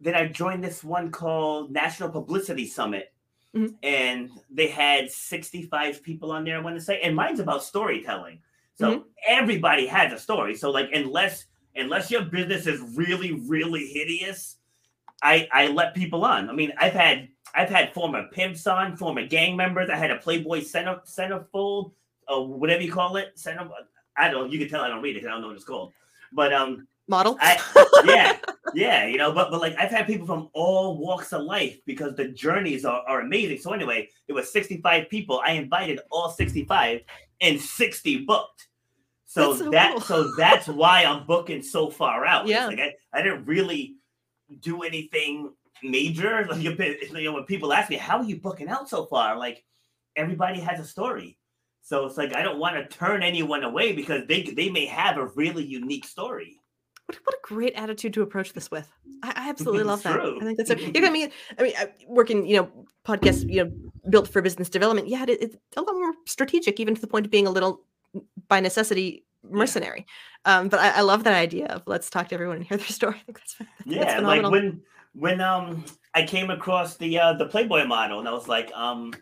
[0.00, 3.12] then I joined this one called National Publicity Summit.
[3.54, 3.74] Mhm.
[3.82, 7.00] And they had 65 people on there, I want to say.
[7.00, 8.40] And mine's about storytelling.
[8.74, 10.56] So everybody has a story.
[10.56, 11.46] So like unless
[11.76, 14.56] unless your business is really, really hideous,
[15.22, 16.50] I I let people on.
[16.50, 19.90] I mean, I've had I've had former pimps on, former gang members.
[19.90, 21.92] I had a Playboy center centerfold,
[22.28, 23.38] or whatever you call it.
[23.38, 23.68] Center.
[24.16, 24.50] I don't.
[24.50, 25.24] You can tell I don't read it.
[25.24, 25.92] I don't know what it's called.
[26.32, 27.36] But um, model.
[27.40, 27.58] I,
[28.04, 28.38] yeah,
[28.74, 32.14] yeah, you know, but but like I've had people from all walks of life because
[32.16, 33.58] the journeys are, are amazing.
[33.58, 35.40] So anyway, it was 65 people.
[35.44, 37.00] I invited all 65
[37.40, 38.68] and 60 booked.
[39.26, 40.00] So, That's so that cool.
[40.00, 42.46] so that's why I'm booking so far out.
[42.46, 42.66] Yeah.
[42.66, 43.96] like I, I didn't really
[44.60, 45.52] do anything
[45.82, 46.46] major.
[46.50, 49.38] Like you know, when people ask me, how are you booking out so far?
[49.38, 49.64] Like
[50.16, 51.38] everybody has a story.
[51.82, 55.18] So it's like I don't want to turn anyone away because they they may have
[55.18, 56.58] a really unique story.
[57.06, 58.88] What, what a great attitude to approach this with.
[59.22, 60.14] I, I absolutely love that.
[60.14, 60.38] true.
[60.40, 61.72] I think that's a, you know, I mean, I mean,
[62.06, 63.72] working, you know, podcasts, you know,
[64.08, 65.08] built for business development.
[65.08, 67.82] Yeah, it, it's a lot more strategic, even to the point of being a little
[68.48, 70.06] by necessity mercenary.
[70.44, 72.86] Um, but I, I love that idea of let's talk to everyone and hear their
[72.86, 73.16] story.
[73.20, 74.82] I think that's, that's Yeah, like when
[75.14, 75.84] when um
[76.14, 79.12] I came across the uh the Playboy model and I was like, um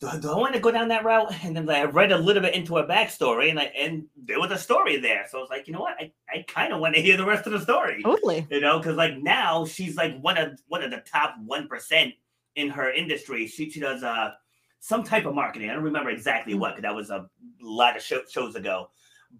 [0.00, 1.32] do, I- do I want to go down that route?
[1.44, 4.50] And then I read a little bit into her backstory and I and there was
[4.50, 5.26] a story there.
[5.30, 5.96] So I was like, you know what?
[5.98, 8.02] I, I kind of want to hear the rest of the story.
[8.02, 8.46] totally.
[8.50, 12.14] You know, because like now she's like one of one of the top one percent
[12.56, 13.46] in her industry.
[13.46, 14.32] She she does uh
[14.80, 15.70] some type of marketing.
[15.70, 17.28] I don't remember exactly what because that was a
[17.60, 18.90] lot of show, shows ago.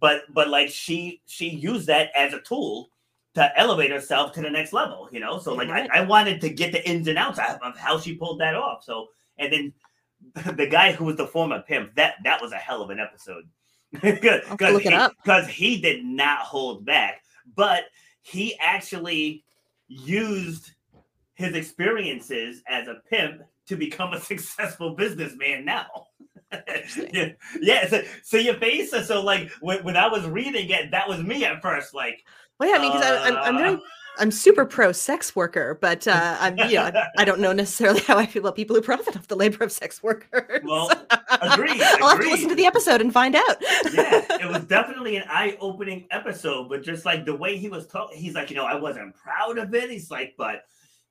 [0.00, 2.90] But but like she she used that as a tool
[3.34, 5.08] to elevate herself to the next level.
[5.12, 5.88] You know, so like Right.
[5.92, 8.54] I, I wanted to get the ins and outs of of how she pulled that
[8.54, 8.84] off.
[8.84, 9.72] So and then
[10.56, 13.44] the guy who was the former pimp that that was a hell of an episode.
[14.02, 15.12] look he, up.
[15.22, 17.22] because he did not hold back,
[17.54, 17.84] but
[18.22, 19.44] he actually
[19.88, 20.72] used
[21.34, 26.06] his experiences as a pimp to become a successful businessman now.
[27.12, 27.30] yeah,
[27.60, 27.88] yeah.
[27.88, 28.90] So, so your face.
[28.90, 31.94] So, so like when, when I was reading it, that was me at first.
[31.94, 32.24] Like,
[32.62, 33.78] Well, yeah, I mean, because I'm, I'm very, uh,
[34.18, 38.00] I'm super pro sex worker, but uh, I'm, you know, I, I don't know necessarily
[38.02, 40.60] how I feel about people who profit off the labor of sex workers.
[40.64, 40.88] Well,
[41.40, 43.56] agreed, I'll have to listen to the episode and find out.
[43.92, 48.16] yeah, it was definitely an eye-opening episode, but just like the way he was talking,
[48.18, 49.90] he's like, you know, I wasn't proud of it.
[49.90, 50.62] He's like, but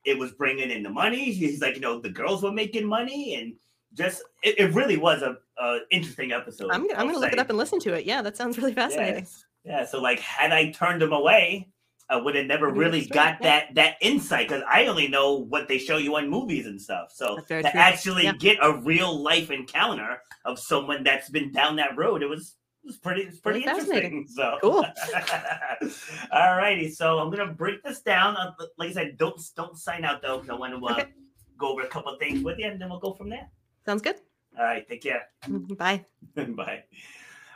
[0.06, 1.32] it was bringing in the money.
[1.32, 3.56] He's like, you know, the girls were making money, and
[3.94, 6.70] just it, it really was a, a interesting episode.
[6.72, 8.06] I'm, gonna- I'm going to look it up and listen to it.
[8.06, 9.24] Yeah, that sounds really fascinating.
[9.24, 9.44] Yes.
[9.64, 9.86] Yeah.
[9.86, 11.70] So like, had I turned him away,
[12.10, 13.48] I would have never really got yeah.
[13.66, 17.12] that that insight because I only know what they show you on movies and stuff.
[17.14, 17.62] So to true.
[17.64, 18.34] actually Yeah.
[18.34, 22.88] get a real life encounter of someone that's been down that road, it was it
[22.88, 24.28] was pretty it's pretty Really interesting.
[24.28, 24.86] So Cool.
[26.32, 26.90] All righty.
[26.90, 28.36] So I'm gonna break this down.
[28.36, 31.10] Uh, Like I said, don't don't sign out though, because I want to uh, Okay.
[31.58, 33.48] go over a couple of things with you, and then we'll go from there.
[33.86, 34.16] Sounds good.
[34.58, 34.86] All right.
[34.88, 35.28] Take care.
[35.46, 36.04] Mhm, Bye.
[36.36, 36.84] Bye.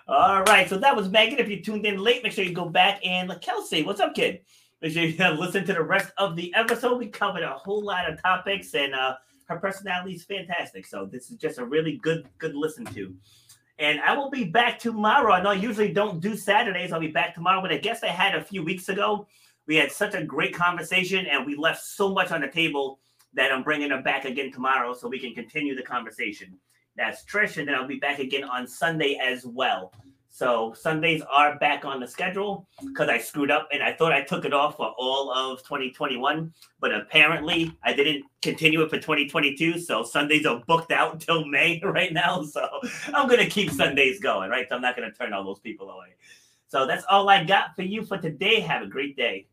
[0.08, 1.40] All right, so that was Megan.
[1.40, 4.42] If you tuned in late, make sure you go back and Kelsey, what's up, kid?
[4.80, 7.00] Make sure you listen to the rest of the episode.
[7.00, 9.16] We covered a whole lot of topics, and uh,
[9.48, 10.86] her personality is fantastic.
[10.86, 13.16] So this is just a really good, good listen to.
[13.80, 15.34] And I will be back tomorrow.
[15.34, 16.92] I know I usually don't do Saturdays.
[16.92, 19.26] I'll be back tomorrow, but I guess I had a few weeks ago.
[19.66, 23.00] We had such a great conversation, and we left so much on the table
[23.34, 26.60] that I'm bringing her back again tomorrow so we can continue the conversation.
[26.98, 29.92] That's Trish, and then I'll be back again on Sunday as well.
[30.36, 34.20] So Sundays are back on the schedule because I screwed up and I thought I
[34.22, 39.80] took it off for all of 2021, but apparently I didn't continue it for 2022.
[39.80, 42.44] So Sundays are booked out until May right now.
[42.44, 42.68] So
[43.14, 44.68] I'm gonna keep Sundays going, right?
[44.68, 46.16] So I'm not gonna turn all those people away.
[46.68, 48.60] So that's all I got for you for today.
[48.60, 49.48] Have a great day.